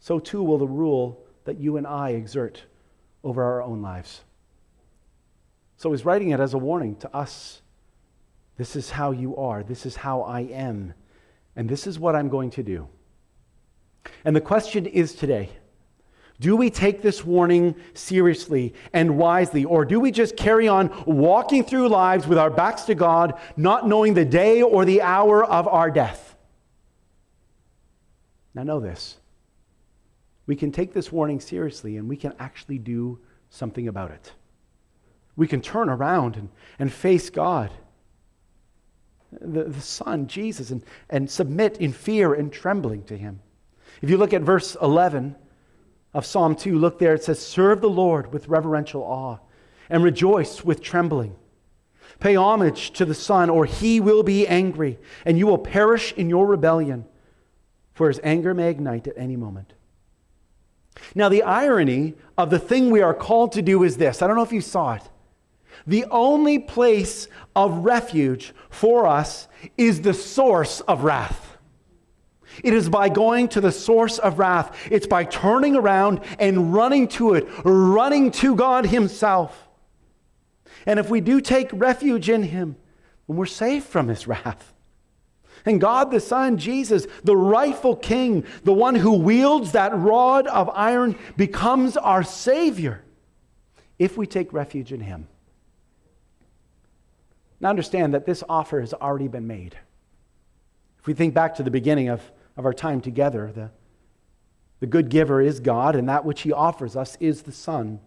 So 0.00 0.18
too 0.18 0.42
will 0.42 0.58
the 0.58 0.66
rule 0.66 1.24
that 1.44 1.58
you 1.58 1.76
and 1.76 1.86
I 1.86 2.10
exert 2.10 2.64
over 3.22 3.42
our 3.42 3.62
own 3.62 3.82
lives. 3.82 4.22
So 5.76 5.92
he's 5.92 6.04
writing 6.04 6.30
it 6.30 6.40
as 6.40 6.54
a 6.54 6.58
warning 6.58 6.96
to 6.96 7.14
us. 7.14 7.62
This 8.56 8.76
is 8.76 8.90
how 8.90 9.12
you 9.12 9.36
are. 9.36 9.62
This 9.62 9.86
is 9.86 9.96
how 9.96 10.22
I 10.22 10.40
am. 10.40 10.94
And 11.54 11.68
this 11.68 11.86
is 11.86 11.98
what 11.98 12.16
I'm 12.16 12.28
going 12.28 12.50
to 12.50 12.62
do. 12.62 12.88
And 14.24 14.34
the 14.34 14.40
question 14.40 14.86
is 14.86 15.14
today 15.14 15.50
do 16.40 16.56
we 16.56 16.70
take 16.70 17.02
this 17.02 17.22
warning 17.22 17.74
seriously 17.92 18.72
and 18.94 19.18
wisely, 19.18 19.66
or 19.66 19.84
do 19.84 20.00
we 20.00 20.10
just 20.10 20.38
carry 20.38 20.66
on 20.68 21.04
walking 21.04 21.62
through 21.62 21.88
lives 21.88 22.26
with 22.26 22.38
our 22.38 22.48
backs 22.48 22.84
to 22.84 22.94
God, 22.94 23.38
not 23.58 23.86
knowing 23.86 24.14
the 24.14 24.24
day 24.24 24.62
or 24.62 24.86
the 24.86 25.02
hour 25.02 25.44
of 25.44 25.68
our 25.68 25.90
death? 25.90 26.34
Now, 28.54 28.62
know 28.62 28.80
this. 28.80 29.19
We 30.50 30.56
can 30.56 30.72
take 30.72 30.92
this 30.92 31.10
warning 31.10 31.40
seriously 31.40 31.96
and 31.96 32.08
we 32.08 32.16
can 32.16 32.34
actually 32.38 32.78
do 32.78 33.18
something 33.50 33.88
about 33.88 34.10
it 34.10 34.32
we 35.40 35.48
can 35.48 35.62
turn 35.62 35.88
around 35.88 36.36
and, 36.36 36.50
and 36.78 36.92
face 36.92 37.30
God, 37.30 37.70
the, 39.32 39.64
the 39.64 39.80
Son, 39.80 40.26
Jesus, 40.26 40.70
and, 40.70 40.84
and 41.08 41.30
submit 41.30 41.78
in 41.78 41.94
fear 41.94 42.34
and 42.34 42.52
trembling 42.52 43.04
to 43.04 43.16
Him. 43.16 43.40
If 44.02 44.10
you 44.10 44.18
look 44.18 44.34
at 44.34 44.42
verse 44.42 44.76
11 44.82 45.36
of 46.12 46.26
Psalm 46.26 46.54
2, 46.56 46.78
look 46.78 46.98
there, 46.98 47.14
it 47.14 47.24
says, 47.24 47.38
Serve 47.38 47.80
the 47.80 47.88
Lord 47.88 48.34
with 48.34 48.48
reverential 48.48 49.02
awe 49.02 49.38
and 49.88 50.04
rejoice 50.04 50.62
with 50.62 50.82
trembling. 50.82 51.34
Pay 52.18 52.36
homage 52.36 52.90
to 52.90 53.06
the 53.06 53.14
Son, 53.14 53.48
or 53.48 53.64
he 53.64 53.98
will 53.98 54.22
be 54.22 54.46
angry, 54.46 54.98
and 55.24 55.38
you 55.38 55.46
will 55.46 55.56
perish 55.56 56.12
in 56.12 56.28
your 56.28 56.46
rebellion, 56.46 57.06
for 57.94 58.08
his 58.08 58.20
anger 58.22 58.52
may 58.52 58.68
ignite 58.68 59.06
at 59.06 59.16
any 59.16 59.36
moment. 59.36 59.72
Now, 61.14 61.28
the 61.28 61.42
irony 61.42 62.14
of 62.36 62.50
the 62.50 62.58
thing 62.58 62.90
we 62.90 63.02
are 63.02 63.14
called 63.14 63.52
to 63.52 63.62
do 63.62 63.82
is 63.82 63.96
this 63.96 64.22
I 64.22 64.26
don't 64.26 64.36
know 64.36 64.42
if 64.42 64.52
you 64.52 64.60
saw 64.60 64.94
it. 64.94 65.02
The 65.86 66.04
only 66.10 66.58
place 66.58 67.28
of 67.56 67.84
refuge 67.84 68.54
for 68.68 69.06
us 69.06 69.48
is 69.76 70.02
the 70.02 70.14
source 70.14 70.80
of 70.82 71.04
wrath. 71.04 71.58
It 72.62 72.74
is 72.74 72.88
by 72.88 73.08
going 73.08 73.48
to 73.48 73.60
the 73.60 73.72
source 73.72 74.18
of 74.18 74.38
wrath. 74.38 74.76
It's 74.90 75.06
by 75.06 75.24
turning 75.24 75.76
around 75.76 76.20
and 76.38 76.74
running 76.74 77.08
to 77.08 77.34
it, 77.34 77.48
running 77.64 78.30
to 78.32 78.54
God 78.54 78.86
Himself. 78.86 79.68
And 80.86 80.98
if 80.98 81.08
we 81.08 81.20
do 81.20 81.40
take 81.40 81.70
refuge 81.72 82.28
in 82.28 82.42
Him, 82.42 82.76
then 83.26 83.36
we're 83.36 83.46
safe 83.46 83.84
from 83.84 84.08
His 84.08 84.26
wrath. 84.26 84.74
And 85.66 85.80
God 85.80 86.10
the 86.10 86.20
Son, 86.20 86.56
Jesus, 86.56 87.06
the 87.24 87.36
rightful 87.36 87.96
King, 87.96 88.44
the 88.64 88.72
one 88.72 88.94
who 88.94 89.12
wields 89.12 89.72
that 89.72 89.96
rod 89.96 90.46
of 90.46 90.70
iron, 90.70 91.16
becomes 91.36 91.96
our 91.96 92.22
Savior 92.22 93.02
if 93.98 94.16
we 94.16 94.26
take 94.26 94.52
refuge 94.52 94.92
in 94.92 95.00
Him. 95.00 95.28
Now, 97.60 97.68
understand 97.68 98.14
that 98.14 98.24
this 98.24 98.42
offer 98.48 98.80
has 98.80 98.94
already 98.94 99.28
been 99.28 99.46
made. 99.46 99.76
If 100.98 101.06
we 101.06 101.14
think 101.14 101.34
back 101.34 101.54
to 101.56 101.62
the 101.62 101.70
beginning 101.70 102.08
of, 102.08 102.22
of 102.56 102.64
our 102.64 102.72
time 102.72 103.00
together, 103.02 103.52
the, 103.54 103.70
the 104.80 104.86
good 104.86 105.10
giver 105.10 105.42
is 105.42 105.60
God, 105.60 105.94
and 105.94 106.08
that 106.08 106.24
which 106.24 106.40
he 106.40 106.52
offers 106.52 106.96
us 106.96 107.16
is 107.20 107.42
the 107.42 107.52
Son. 107.52 108.00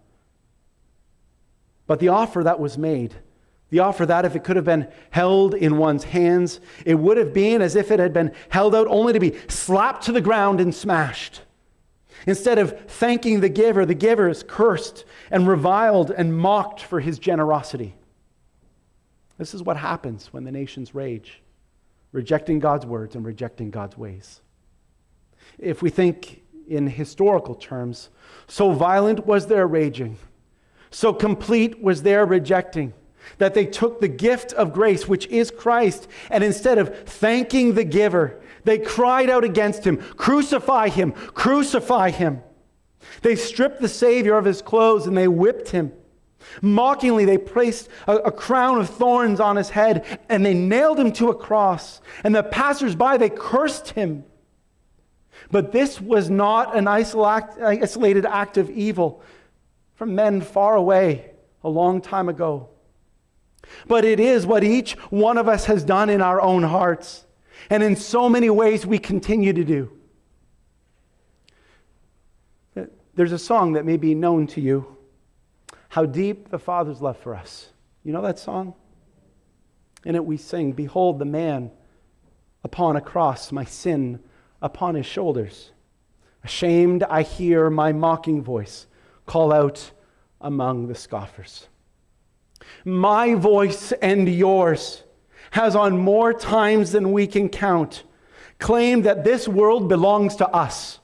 But 1.85 1.99
the 1.99 2.07
offer 2.07 2.43
that 2.43 2.59
was 2.59 2.77
made, 2.77 3.15
the 3.73 3.79
offer 3.79 4.05
that 4.05 4.23
if 4.23 4.35
it 4.35 4.43
could 4.43 4.55
have 4.55 4.65
been 4.65 4.87
held 5.09 5.55
in 5.55 5.77
one's 5.77 6.03
hands, 6.03 6.59
it 6.85 6.93
would 6.93 7.17
have 7.17 7.33
been 7.33 7.59
as 7.59 7.75
if 7.75 7.89
it 7.89 7.97
had 7.97 8.13
been 8.13 8.31
held 8.49 8.75
out 8.75 8.85
only 8.85 9.13
to 9.13 9.19
be 9.19 9.35
slapped 9.47 10.05
to 10.05 10.11
the 10.11 10.21
ground 10.21 10.61
and 10.61 10.75
smashed. 10.75 11.41
Instead 12.27 12.59
of 12.59 12.79
thanking 12.81 13.39
the 13.39 13.49
giver, 13.49 13.83
the 13.83 13.95
giver 13.95 14.29
is 14.29 14.43
cursed 14.43 15.05
and 15.31 15.47
reviled 15.47 16.11
and 16.11 16.37
mocked 16.37 16.81
for 16.81 16.99
his 16.99 17.17
generosity. 17.17 17.95
This 19.39 19.55
is 19.55 19.63
what 19.63 19.77
happens 19.77 20.31
when 20.31 20.43
the 20.43 20.51
nations 20.51 20.93
rage, 20.93 21.41
rejecting 22.11 22.59
God's 22.59 22.85
words 22.85 23.15
and 23.15 23.25
rejecting 23.25 23.71
God's 23.71 23.97
ways. 23.97 24.41
If 25.57 25.81
we 25.81 25.89
think 25.89 26.43
in 26.67 26.85
historical 26.85 27.55
terms, 27.55 28.11
so 28.47 28.71
violent 28.71 29.25
was 29.25 29.47
their 29.47 29.65
raging, 29.65 30.19
so 30.91 31.11
complete 31.11 31.81
was 31.81 32.03
their 32.03 32.23
rejecting, 32.23 32.93
that 33.37 33.53
they 33.53 33.65
took 33.65 33.99
the 33.99 34.07
gift 34.07 34.53
of 34.53 34.73
grace, 34.73 35.07
which 35.07 35.27
is 35.27 35.51
Christ, 35.51 36.07
and 36.29 36.43
instead 36.43 36.77
of 36.77 36.97
thanking 37.07 37.73
the 37.73 37.83
giver, 37.83 38.39
they 38.63 38.77
cried 38.77 39.29
out 39.29 39.43
against 39.43 39.85
him 39.85 39.97
Crucify 39.97 40.89
him! 40.89 41.11
Crucify 41.11 42.11
him! 42.11 42.41
They 43.21 43.35
stripped 43.35 43.81
the 43.81 43.89
Savior 43.89 44.37
of 44.37 44.45
his 44.45 44.61
clothes 44.61 45.07
and 45.07 45.17
they 45.17 45.27
whipped 45.27 45.69
him. 45.69 45.91
Mockingly, 46.61 47.25
they 47.25 47.37
placed 47.37 47.89
a, 48.07 48.15
a, 48.17 48.31
crown 48.31 48.79
of 48.79 48.89
thorns 48.89 49.39
on 49.39 49.55
his 49.55 49.69
head 49.69 50.19
and 50.29 50.45
they 50.45 50.53
nailed 50.53 50.99
him 50.99 51.11
to 51.13 51.29
a 51.29 51.35
cross. 51.35 52.01
And 52.23 52.35
the 52.35 52.43
passersby, 52.43 53.17
they 53.17 53.29
cursed 53.29 53.89
him. 53.91 54.25
But 55.51 55.71
this 55.71 56.01
was 56.01 56.29
not 56.29 56.75
an 56.75 56.87
isolated 56.87 58.25
act 58.25 58.57
of 58.57 58.69
evil 58.69 59.21
from 59.95 60.15
men 60.15 60.41
far 60.41 60.75
away 60.75 61.31
a 61.63 61.69
long 61.69 62.01
time 62.01 62.29
ago. 62.29 62.69
But 63.87 64.05
it 64.05 64.19
is 64.19 64.45
what 64.45 64.63
each 64.63 64.93
one 65.09 65.37
of 65.37 65.47
us 65.47 65.65
has 65.65 65.83
done 65.83 66.09
in 66.09 66.21
our 66.21 66.41
own 66.41 66.63
hearts. 66.63 67.25
And 67.69 67.81
in 67.83 67.95
so 67.95 68.29
many 68.29 68.49
ways, 68.49 68.85
we 68.85 68.99
continue 68.99 69.53
to 69.53 69.63
do. 69.63 69.91
There's 73.15 73.31
a 73.31 73.39
song 73.39 73.73
that 73.73 73.85
may 73.85 73.97
be 73.97 74.15
known 74.15 74.47
to 74.47 74.61
you 74.61 74.97
how 75.89 76.05
deep 76.05 76.49
the 76.49 76.57
Father's 76.57 77.01
love 77.01 77.17
for 77.17 77.35
us. 77.35 77.69
You 78.03 78.11
know 78.11 78.23
that 78.23 78.39
song? 78.39 78.73
In 80.03 80.15
it 80.15 80.25
we 80.25 80.37
sing, 80.37 80.71
Behold 80.71 81.19
the 81.19 81.25
man 81.25 81.69
upon 82.63 82.95
a 82.95 83.01
cross, 83.01 83.51
my 83.51 83.63
sin 83.63 84.19
upon 84.61 84.95
his 84.95 85.05
shoulders. 85.05 85.71
Ashamed, 86.43 87.03
I 87.03 87.21
hear 87.21 87.69
my 87.69 87.93
mocking 87.93 88.41
voice 88.41 88.87
call 89.25 89.53
out 89.53 89.91
among 90.41 90.87
the 90.87 90.95
scoffers. 90.95 91.67
My 92.85 93.35
voice 93.35 93.91
and 93.93 94.27
yours 94.27 95.03
has 95.51 95.75
on 95.75 95.97
more 95.97 96.33
times 96.33 96.91
than 96.91 97.11
we 97.11 97.27
can 97.27 97.49
count 97.49 98.03
claimed 98.59 99.03
that 99.03 99.23
this 99.23 99.47
world 99.47 99.89
belongs 99.89 100.35
to 100.37 100.47
us 100.49 100.99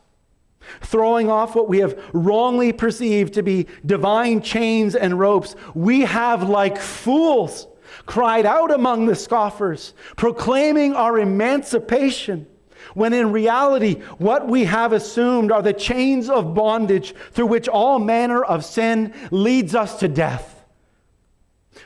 throwing 0.82 1.30
off 1.30 1.56
what 1.56 1.70
we 1.70 1.80
have 1.80 2.00
wrongly 2.14 2.72
perceived 2.72 3.34
to 3.34 3.44
be 3.44 3.68
divine 3.86 4.42
chains 4.42 4.96
and 4.96 5.20
ropes, 5.20 5.56
we 5.74 6.02
have, 6.02 6.48
like 6.48 6.78
fools, 6.78 7.68
cried 8.06 8.46
out 8.46 8.72
among 8.72 9.06
the 9.06 9.16
scoffers, 9.16 9.94
proclaiming 10.16 10.94
our 10.94 11.20
emancipation, 11.20 12.48
when 12.94 13.14
in 13.14 13.32
reality, 13.32 13.96
what 14.18 14.48
we 14.48 14.64
have 14.66 14.94
assumed 14.94 15.52
are 15.52 15.62
the 15.62 15.74
chains 15.74 16.30
of 16.30 16.54
bondage 16.54 17.14
through 17.32 17.48
which 17.48 17.68
all 17.68 18.00
manner 18.00 18.44
of 18.44 18.66
sin 18.66 19.14
leads 19.32 19.76
us 19.76 20.00
to 20.00 20.08
death. 20.08 20.59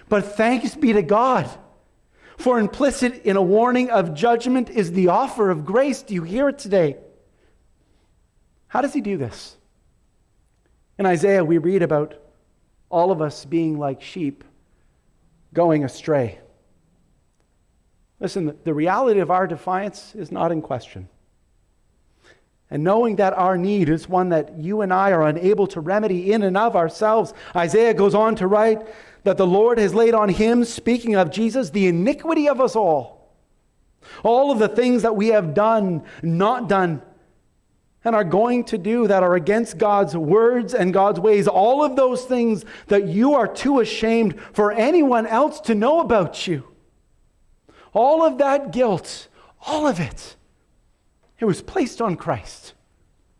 But 0.09 0.35
thanks 0.35 0.75
be 0.75 0.93
to 0.93 1.01
God 1.01 1.49
For 2.37 2.59
implicit 2.59 3.23
in 3.23 3.37
a 3.37 3.41
warning 3.41 3.89
of 3.89 4.13
judgment 4.13 4.69
is 4.69 4.91
the 4.91 5.07
offer 5.07 5.49
of 5.49 5.65
grace. 5.65 6.01
Do 6.01 6.13
you 6.13 6.23
hear 6.23 6.49
it 6.49 6.59
today? 6.59 6.97
How 8.67 8.81
does 8.81 8.93
he 8.93 9.01
do 9.01 9.17
this? 9.17 9.55
In 10.97 11.05
Isaiah, 11.05 11.43
we 11.43 11.57
read 11.57 11.83
about 11.83 12.15
all 12.89 13.11
of 13.11 13.21
us 13.21 13.45
being 13.45 13.77
like 13.77 14.01
sheep 14.01 14.43
going 15.53 15.83
astray. 15.83 16.39
Listen, 18.19 18.57
the 18.63 18.73
reality 18.73 19.19
of 19.19 19.31
our 19.31 19.47
defiance 19.47 20.15
is 20.15 20.31
not 20.31 20.51
in 20.51 20.61
question. 20.61 21.09
And 22.73 22.83
knowing 22.83 23.17
that 23.17 23.37
our 23.37 23.55
need 23.55 23.87
is 23.87 24.09
one 24.09 24.29
that 24.29 24.57
you 24.57 24.81
and 24.81 24.91
I 24.91 25.11
are 25.11 25.27
unable 25.27 25.67
to 25.67 25.79
remedy 25.79 26.33
in 26.33 26.41
and 26.41 26.57
of 26.57 26.75
ourselves, 26.75 27.31
Isaiah 27.55 27.93
goes 27.93 28.15
on 28.15 28.35
to 28.37 28.47
write 28.47 28.81
that 29.25 29.37
the 29.37 29.45
Lord 29.45 29.77
has 29.77 29.93
laid 29.93 30.15
on 30.15 30.27
him, 30.27 30.65
speaking 30.65 31.13
of 31.13 31.29
Jesus, 31.29 31.69
the 31.69 31.85
iniquity 31.85 32.49
of 32.49 32.59
us 32.59 32.75
all. 32.75 33.31
All 34.23 34.49
of 34.49 34.57
the 34.57 34.67
things 34.67 35.03
that 35.03 35.15
we 35.15 35.27
have 35.27 35.53
done, 35.53 36.03
not 36.23 36.67
done, 36.67 37.03
and 38.03 38.15
are 38.15 38.23
going 38.23 38.63
to 38.63 38.79
do 38.79 39.05
that 39.07 39.21
are 39.21 39.35
against 39.35 39.77
God's 39.77 40.17
words 40.17 40.73
and 40.73 40.91
God's 40.91 41.19
ways, 41.19 41.47
all 41.47 41.83
of 41.85 41.95
those 41.95 42.25
things 42.25 42.65
that 42.87 43.07
you 43.07 43.35
are 43.35 43.47
too 43.47 43.81
ashamed 43.81 44.41
for 44.51 44.71
anyone 44.71 45.27
else 45.27 45.59
to 45.61 45.75
know 45.75 45.99
about 45.99 46.47
you. 46.47 46.67
All 47.93 48.25
of 48.25 48.39
that 48.39 48.71
guilt, 48.71 49.27
all 49.61 49.85
of 49.85 49.99
it, 49.99 50.35
it 51.43 51.45
was 51.45 51.61
placed 51.61 52.01
on 52.01 52.15
Christ. 52.15 52.73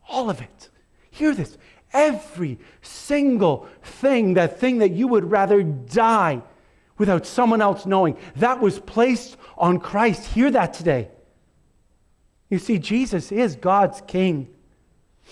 All 0.10 0.30
of 0.30 0.42
it. 0.42 0.70
Hear 1.10 1.34
this. 1.34 1.58
Every 1.94 2.60
single 2.82 3.66
thing, 3.82 4.34
that 4.34 4.60
thing 4.60 4.80
that 4.80 4.92
you 4.92 5.08
would 5.08 5.32
rather 5.32 5.64
die 5.64 6.42
without 6.98 7.26
someone 7.26 7.62
else 7.62 7.86
knowing, 7.86 8.18
that 8.36 8.60
was 8.60 8.78
placed 8.78 9.38
on 9.58 9.80
Christ. 9.80 10.26
Hear 10.26 10.52
that 10.52 10.74
today. 10.74 11.08
You 12.50 12.60
see, 12.60 12.78
Jesus 12.78 13.32
is 13.32 13.56
God's 13.56 14.02
King. 14.02 14.50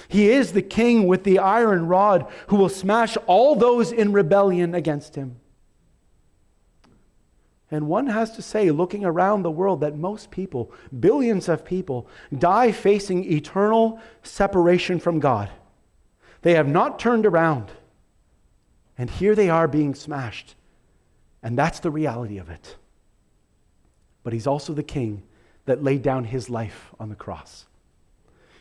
He 0.07 0.29
is 0.29 0.53
the 0.53 0.62
King 0.62 1.07
with 1.07 1.25
the 1.25 1.39
iron 1.39 1.88
rod 1.88 2.25
who 2.47 2.55
will 2.55 2.69
smash 2.69 3.17
all 3.27 3.53
those 3.55 3.91
in 3.91 4.13
rebellion 4.13 4.73
against 4.73 5.15
him. 5.15 5.40
And 7.71 7.88
one 7.88 8.07
has 8.07 8.31
to 8.31 8.41
say, 8.41 8.69
looking 8.69 9.05
around 9.05 9.43
the 9.43 9.51
world, 9.51 9.79
that 9.79 9.97
most 9.97 10.29
people, 10.29 10.73
billions 10.99 11.47
of 11.47 11.63
people, 11.63 12.05
die 12.38 12.73
facing 12.73 13.31
eternal 13.31 13.99
separation 14.23 14.99
from 14.99 15.21
God. 15.21 15.49
They 16.41 16.55
have 16.55 16.67
not 16.67 16.99
turned 16.99 17.25
around. 17.25 17.71
And 18.97 19.10
here 19.10 19.36
they 19.36 19.49
are 19.49 19.69
being 19.69 19.95
smashed. 19.95 20.55
And 21.41 21.57
that's 21.57 21.79
the 21.79 21.91
reality 21.91 22.38
of 22.38 22.49
it. 22.49 22.75
But 24.23 24.34
he's 24.34 24.47
also 24.47 24.73
the 24.73 24.84
king 24.84 25.23
that 25.65 25.84
laid 25.84 26.01
down 26.01 26.25
his 26.25 26.49
life 26.49 26.91
on 26.99 27.07
the 27.07 27.15
cross. 27.15 27.67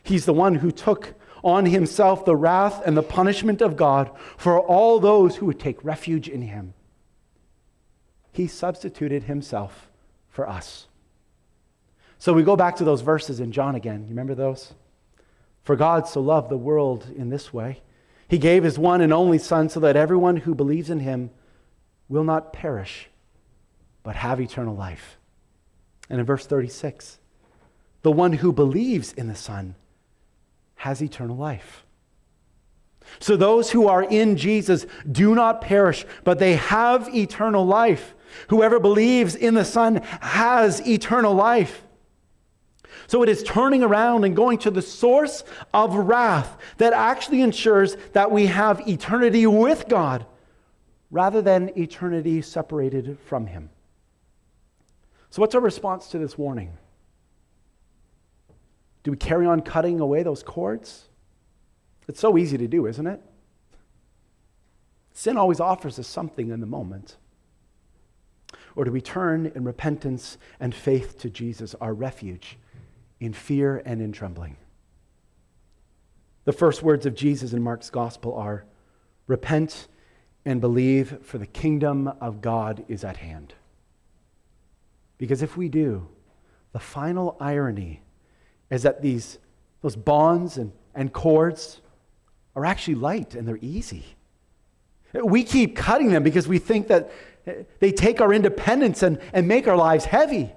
He's 0.04 0.24
the 0.24 0.32
one 0.32 0.54
who 0.54 0.70
took 0.70 1.14
on 1.42 1.66
himself 1.66 2.24
the 2.24 2.36
wrath 2.36 2.82
and 2.86 2.96
the 2.96 3.02
punishment 3.02 3.60
of 3.60 3.76
God 3.76 4.10
for 4.36 4.60
all 4.60 5.00
those 5.00 5.36
who 5.36 5.46
would 5.46 5.58
take 5.58 5.84
refuge 5.84 6.28
in 6.28 6.42
him. 6.42 6.74
He 8.32 8.46
substituted 8.46 9.24
himself 9.24 9.90
for 10.28 10.48
us. 10.48 10.86
So 12.18 12.32
we 12.32 12.42
go 12.42 12.56
back 12.56 12.76
to 12.76 12.84
those 12.84 13.00
verses 13.00 13.40
in 13.40 13.50
John 13.50 13.74
again. 13.74 14.02
You 14.02 14.10
remember 14.10 14.34
those? 14.34 14.74
For 15.62 15.76
God 15.76 16.06
so 16.06 16.20
loved 16.20 16.50
the 16.50 16.56
world 16.56 17.06
in 17.16 17.30
this 17.30 17.52
way. 17.52 17.80
He 18.28 18.38
gave 18.38 18.62
his 18.62 18.78
one 18.78 19.00
and 19.00 19.12
only 19.12 19.38
Son 19.38 19.68
so 19.68 19.80
that 19.80 19.96
everyone 19.96 20.36
who 20.36 20.54
believes 20.54 20.90
in 20.90 21.00
him 21.00 21.30
will 22.08 22.24
not 22.24 22.52
perish, 22.52 23.08
but 24.02 24.16
have 24.16 24.40
eternal 24.40 24.76
life. 24.76 25.18
And 26.08 26.20
in 26.20 26.26
verse 26.26 26.46
36, 26.46 27.18
the 28.02 28.12
one 28.12 28.34
who 28.34 28.52
believes 28.52 29.12
in 29.12 29.28
the 29.28 29.34
Son 29.34 29.74
has 30.76 31.02
eternal 31.02 31.36
life. 31.36 31.84
So 33.18 33.36
those 33.36 33.70
who 33.70 33.88
are 33.88 34.02
in 34.02 34.36
Jesus 34.36 34.86
do 35.10 35.34
not 35.34 35.60
perish, 35.60 36.04
but 36.24 36.38
they 36.38 36.56
have 36.56 37.14
eternal 37.14 37.66
life. 37.66 38.14
Whoever 38.48 38.78
believes 38.78 39.34
in 39.34 39.54
the 39.54 39.64
Son 39.64 39.96
has 40.20 40.86
eternal 40.86 41.34
life. 41.34 41.82
So 43.06 43.22
it 43.22 43.28
is 43.28 43.42
turning 43.42 43.82
around 43.82 44.24
and 44.24 44.36
going 44.36 44.58
to 44.58 44.70
the 44.70 44.82
source 44.82 45.42
of 45.74 45.94
wrath 45.94 46.56
that 46.78 46.92
actually 46.92 47.42
ensures 47.42 47.96
that 48.12 48.30
we 48.30 48.46
have 48.46 48.86
eternity 48.88 49.46
with 49.46 49.88
God 49.88 50.26
rather 51.10 51.42
than 51.42 51.76
eternity 51.76 52.40
separated 52.40 53.18
from 53.26 53.46
Him. 53.46 53.70
So, 55.30 55.40
what's 55.40 55.54
our 55.54 55.60
response 55.60 56.08
to 56.08 56.18
this 56.18 56.36
warning? 56.38 56.76
Do 59.02 59.10
we 59.10 59.16
carry 59.16 59.46
on 59.46 59.62
cutting 59.62 60.00
away 60.00 60.22
those 60.22 60.42
cords? 60.42 61.08
It's 62.08 62.20
so 62.20 62.36
easy 62.36 62.58
to 62.58 62.68
do, 62.68 62.86
isn't 62.86 63.06
it? 63.06 63.20
Sin 65.12 65.36
always 65.36 65.60
offers 65.60 65.98
us 65.98 66.06
something 66.06 66.50
in 66.50 66.60
the 66.60 66.66
moment. 66.66 67.16
Or 68.76 68.84
do 68.84 68.92
we 68.92 69.00
turn 69.00 69.52
in 69.54 69.64
repentance 69.64 70.38
and 70.58 70.74
faith 70.74 71.18
to 71.20 71.30
Jesus, 71.30 71.74
our 71.80 71.94
refuge? 71.94 72.58
in 73.20 73.34
fear 73.34 73.82
and 73.84 74.00
in 74.00 74.12
trembling. 74.12 74.56
The 76.44 76.52
first 76.52 76.82
words 76.82 77.06
of 77.06 77.14
Jesus 77.14 77.52
in 77.52 77.62
Mark's 77.62 77.90
gospel 77.90 78.34
are 78.34 78.64
repent 79.26 79.86
and 80.44 80.60
believe, 80.60 81.18
for 81.22 81.36
the 81.36 81.46
kingdom 81.46 82.08
of 82.20 82.40
God 82.40 82.82
is 82.88 83.04
at 83.04 83.18
hand. 83.18 83.54
Because 85.18 85.42
if 85.42 85.56
we 85.56 85.68
do, 85.68 86.08
the 86.72 86.78
final 86.78 87.36
irony 87.38 88.00
is 88.70 88.82
that 88.82 89.02
these 89.02 89.38
those 89.82 89.96
bonds 89.96 90.58
and, 90.58 90.72
and 90.94 91.12
cords 91.12 91.80
are 92.54 92.66
actually 92.66 92.94
light 92.94 93.34
and 93.34 93.48
they're 93.48 93.58
easy. 93.62 94.04
We 95.14 95.42
keep 95.42 95.74
cutting 95.74 96.10
them 96.10 96.22
because 96.22 96.46
we 96.46 96.58
think 96.58 96.88
that 96.88 97.10
they 97.78 97.92
take 97.92 98.20
our 98.20 98.32
independence 98.32 99.02
and, 99.02 99.18
and 99.32 99.48
make 99.48 99.66
our 99.66 99.76
lives 99.76 100.04
heavy. 100.04 100.52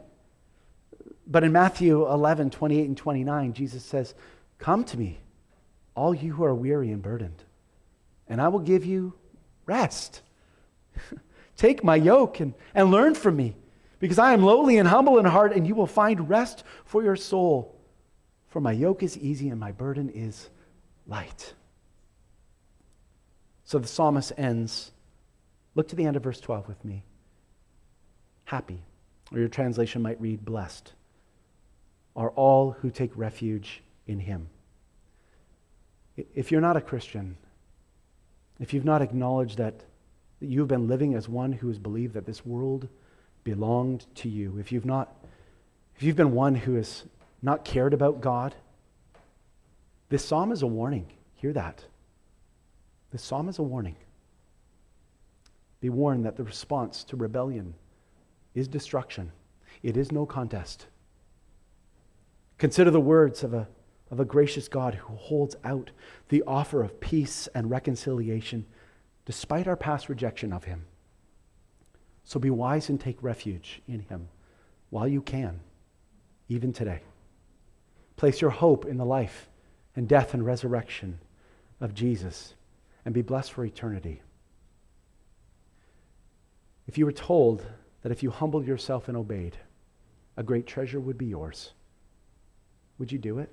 But 1.26 1.44
in 1.44 1.52
Matthew 1.52 2.08
11, 2.08 2.50
28 2.50 2.88
and 2.88 2.98
29, 2.98 3.54
Jesus 3.54 3.84
says, 3.84 4.14
Come 4.60 4.84
to 4.86 4.98
me, 4.98 5.20
all 5.96 6.14
you 6.14 6.34
who 6.34 6.44
are 6.44 6.54
weary 6.54 6.92
and 6.92 7.02
burdened, 7.02 7.44
and 8.28 8.42
I 8.42 8.50
will 8.50 8.60
give 8.60 8.86
you 8.86 9.14
rest. 9.66 10.22
Take 11.58 11.84
my 11.84 11.96
yoke 11.96 12.40
and, 12.40 12.54
and 12.76 12.92
learn 12.92 13.16
from 13.16 13.36
me, 13.36 13.56
because 14.00 14.20
I 14.20 14.34
am 14.34 14.44
lowly 14.44 14.78
and 14.78 14.88
humble 14.88 15.20
in 15.20 15.26
heart, 15.26 15.54
and 15.54 15.66
you 15.66 15.76
will 15.76 15.88
find 15.88 16.30
rest 16.30 16.64
for 16.86 17.04
your 17.04 17.16
soul. 17.16 17.74
For 18.54 18.60
my 18.60 18.72
yoke 18.72 19.02
is 19.02 19.18
easy 19.18 19.50
and 19.50 19.60
my 19.60 19.72
burden 19.72 20.10
is 20.10 20.50
light. 21.08 21.54
So 23.64 23.80
the 23.80 23.88
psalmist 23.88 24.32
ends. 24.38 24.92
Look 25.76 25.88
to 25.90 25.96
the 25.96 26.06
end 26.06 26.16
of 26.16 26.24
verse 26.24 26.40
12 26.40 26.68
with 26.68 26.84
me. 26.86 27.04
Happy, 28.46 28.82
or 29.32 29.40
your 29.40 29.48
translation 29.48 30.02
might 30.02 30.22
read 30.22 30.46
blessed 30.46 30.94
are 32.16 32.30
all 32.32 32.72
who 32.72 32.90
take 32.90 33.12
refuge 33.16 33.82
in 34.08 34.20
him. 34.20 34.48
If 36.36 36.52
you're 36.52 36.62
not 36.62 36.78
a 36.78 36.82
Christian, 36.82 37.38
if 38.60 38.74
you've 38.74 38.86
not 38.86 39.02
acknowledged 39.02 39.58
that, 39.58 39.74
you've 40.40 40.68
been 40.68 40.88
living 40.88 41.16
as 41.16 41.28
one 41.28 41.54
who 41.54 41.70
has 41.70 41.80
believed 41.80 42.14
that 42.14 42.26
this 42.26 42.46
world 42.46 42.88
belonged 43.44 44.06
to 44.16 44.30
you, 44.30 44.58
if 44.60 44.72
you've 44.72 44.86
not, 44.86 45.16
if 45.96 46.04
you've 46.04 46.16
been 46.16 46.34
one 46.34 46.56
who 46.56 46.76
has 46.76 47.04
not 47.42 47.66
cared 47.66 47.94
about 47.94 48.22
God, 48.22 48.54
this 50.10 50.24
psalm 50.24 50.52
is 50.52 50.62
a 50.62 50.68
warning. 50.68 51.08
Hear 51.36 51.54
that. 51.54 51.84
This 53.12 53.24
psalm 53.24 53.50
is 53.50 53.58
a 53.58 53.64
warning. 53.64 53.96
Be 55.84 55.90
warned 55.90 56.26
that 56.26 56.38
the 56.38 56.46
response 56.46 57.04
to 57.04 57.18
rebellion 57.18 57.74
is 58.56 58.70
destruction. 58.70 59.34
It 59.82 59.98
is 59.98 60.14
no 60.14 60.26
contest. 60.26 60.86
Consider 62.58 62.90
the 62.90 63.02
words 63.02 63.44
of 63.44 63.54
a, 63.54 63.68
of 64.10 64.22
a 64.22 64.24
gracious 64.24 64.70
God 64.70 64.96
who 64.96 65.14
holds 65.14 65.58
out 65.66 65.92
the 66.30 66.42
offer 66.48 66.84
of 66.84 67.02
peace 67.02 67.50
and 67.54 67.70
reconciliation 67.70 68.66
despite 69.26 69.68
our 69.68 69.76
past 69.76 70.08
rejection 70.08 70.54
of 70.54 70.64
him. 70.64 70.86
So 72.24 72.40
be 72.40 72.50
wise 72.50 72.88
and 72.88 72.98
take 72.98 73.22
refuge 73.22 73.82
in 73.86 74.00
him 74.00 74.30
while 74.90 75.10
you 75.10 75.22
can, 75.22 75.60
even 76.48 76.72
today. 76.72 77.02
Place 78.16 78.40
your 78.40 78.52
hope 78.52 78.86
in 78.86 78.96
the 78.96 79.04
life 79.04 79.50
and 79.98 80.08
death 80.08 80.34
and 80.34 80.46
resurrection 80.46 81.20
of 81.82 81.94
Jesus 81.94 82.54
and 83.04 83.14
be 83.14 83.22
blessed 83.22 83.52
for 83.52 83.66
eternity. 83.66 84.22
If 86.88 86.98
you 86.98 87.06
were 87.06 87.12
told 87.12 87.66
that 88.02 88.12
if 88.12 88.24
you 88.24 88.30
humbled 88.30 88.68
yourself 88.68 89.08
and 89.08 89.18
obeyed, 89.18 89.58
a 90.36 90.44
great 90.44 90.68
treasure 90.68 91.00
would 91.00 91.18
be 91.18 91.26
yours, 91.26 91.72
would 92.98 93.12
you 93.12 93.18
do 93.18 93.40
it? 93.40 93.50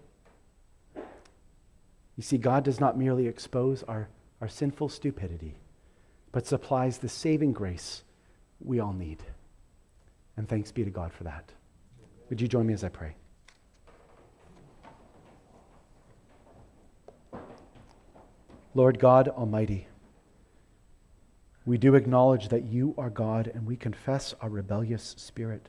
You 2.16 2.22
see, 2.22 2.38
God 2.38 2.64
does 2.64 2.80
not 2.80 2.98
merely 2.98 3.26
expose 3.26 3.82
our, 3.84 4.08
our 4.40 4.48
sinful 4.48 4.88
stupidity, 4.88 5.56
but 6.32 6.46
supplies 6.46 6.98
the 6.98 7.08
saving 7.08 7.52
grace 7.52 8.02
we 8.60 8.80
all 8.80 8.92
need. 8.92 9.22
And 10.36 10.48
thanks 10.48 10.72
be 10.72 10.84
to 10.84 10.90
God 10.90 11.12
for 11.12 11.24
that. 11.24 11.52
Would 12.28 12.40
you 12.40 12.48
join 12.48 12.66
me 12.66 12.74
as 12.74 12.84
I 12.84 12.88
pray? 12.88 13.14
Lord 18.74 18.98
God 18.98 19.28
Almighty, 19.28 19.88
we 21.64 21.78
do 21.78 21.94
acknowledge 21.94 22.48
that 22.48 22.64
you 22.64 22.94
are 22.96 23.10
God 23.10 23.50
and 23.52 23.66
we 23.66 23.76
confess 23.76 24.34
our 24.40 24.48
rebellious 24.48 25.14
spirit. 25.18 25.68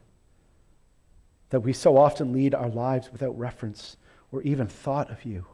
That 1.50 1.62
we 1.62 1.74
so 1.74 1.98
often 1.98 2.32
lead 2.32 2.56
our 2.56 2.70
lives 2.70 3.12
without 3.12 3.38
reference 3.38 3.98
or 4.32 4.42
even 4.44 4.68
thought 4.68 5.12
of 5.12 5.26
you. 5.26 5.46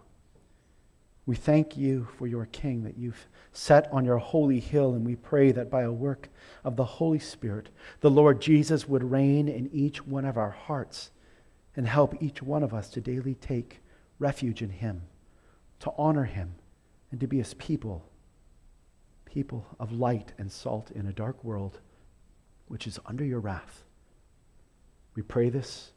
We 1.26 1.36
thank 1.36 1.76
you 1.76 2.08
for 2.18 2.28
your 2.28 2.46
King 2.46 2.84
that 2.84 2.98
you've 2.98 3.28
set 3.52 3.92
on 3.92 4.06
your 4.06 4.18
holy 4.18 4.62
hill, 4.62 4.94
and 4.94 5.06
we 5.06 5.18
pray 5.18 5.52
that 5.52 5.70
by 5.70 5.82
a 5.82 5.92
work 5.92 6.30
of 6.64 6.78
the 6.78 6.86
Holy 6.86 7.20
Spirit, 7.20 7.70
the 8.00 8.10
Lord 8.10 8.40
Jesus 8.40 8.88
would 8.88 9.04
reign 9.04 9.50
in 9.50 9.70
each 9.74 10.06
one 10.08 10.24
of 10.24 10.38
our 10.38 10.52
hearts 10.52 11.12
and 11.76 11.86
help 11.86 12.22
each 12.22 12.42
one 12.42 12.64
of 12.64 12.74
us 12.74 12.90
to 12.92 13.02
daily 13.02 13.36
take 13.36 13.82
refuge 14.20 14.62
in 14.62 14.70
him, 14.70 15.02
to 15.80 15.92
honor 15.98 16.24
him, 16.24 16.56
and 17.12 17.20
to 17.20 17.28
be 17.28 17.40
his 17.40 17.56
people 17.56 18.08
people 19.38 19.68
of 19.80 19.92
light 19.92 20.34
and 20.40 20.52
salt 20.52 20.90
in 20.90 21.06
a 21.06 21.14
dark 21.14 21.44
world 21.44 21.80
which 22.70 22.88
is 22.88 23.00
under 23.06 23.24
your 23.24 23.40
wrath. 23.40 23.84
We 25.14 25.22
pray 25.22 25.50
this 25.52 25.92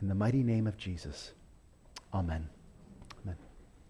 in 0.00 0.08
the 0.08 0.14
mighty 0.16 0.42
name 0.42 0.66
of 0.66 0.76
Jesus. 0.76 1.30
Amen. 2.12 2.48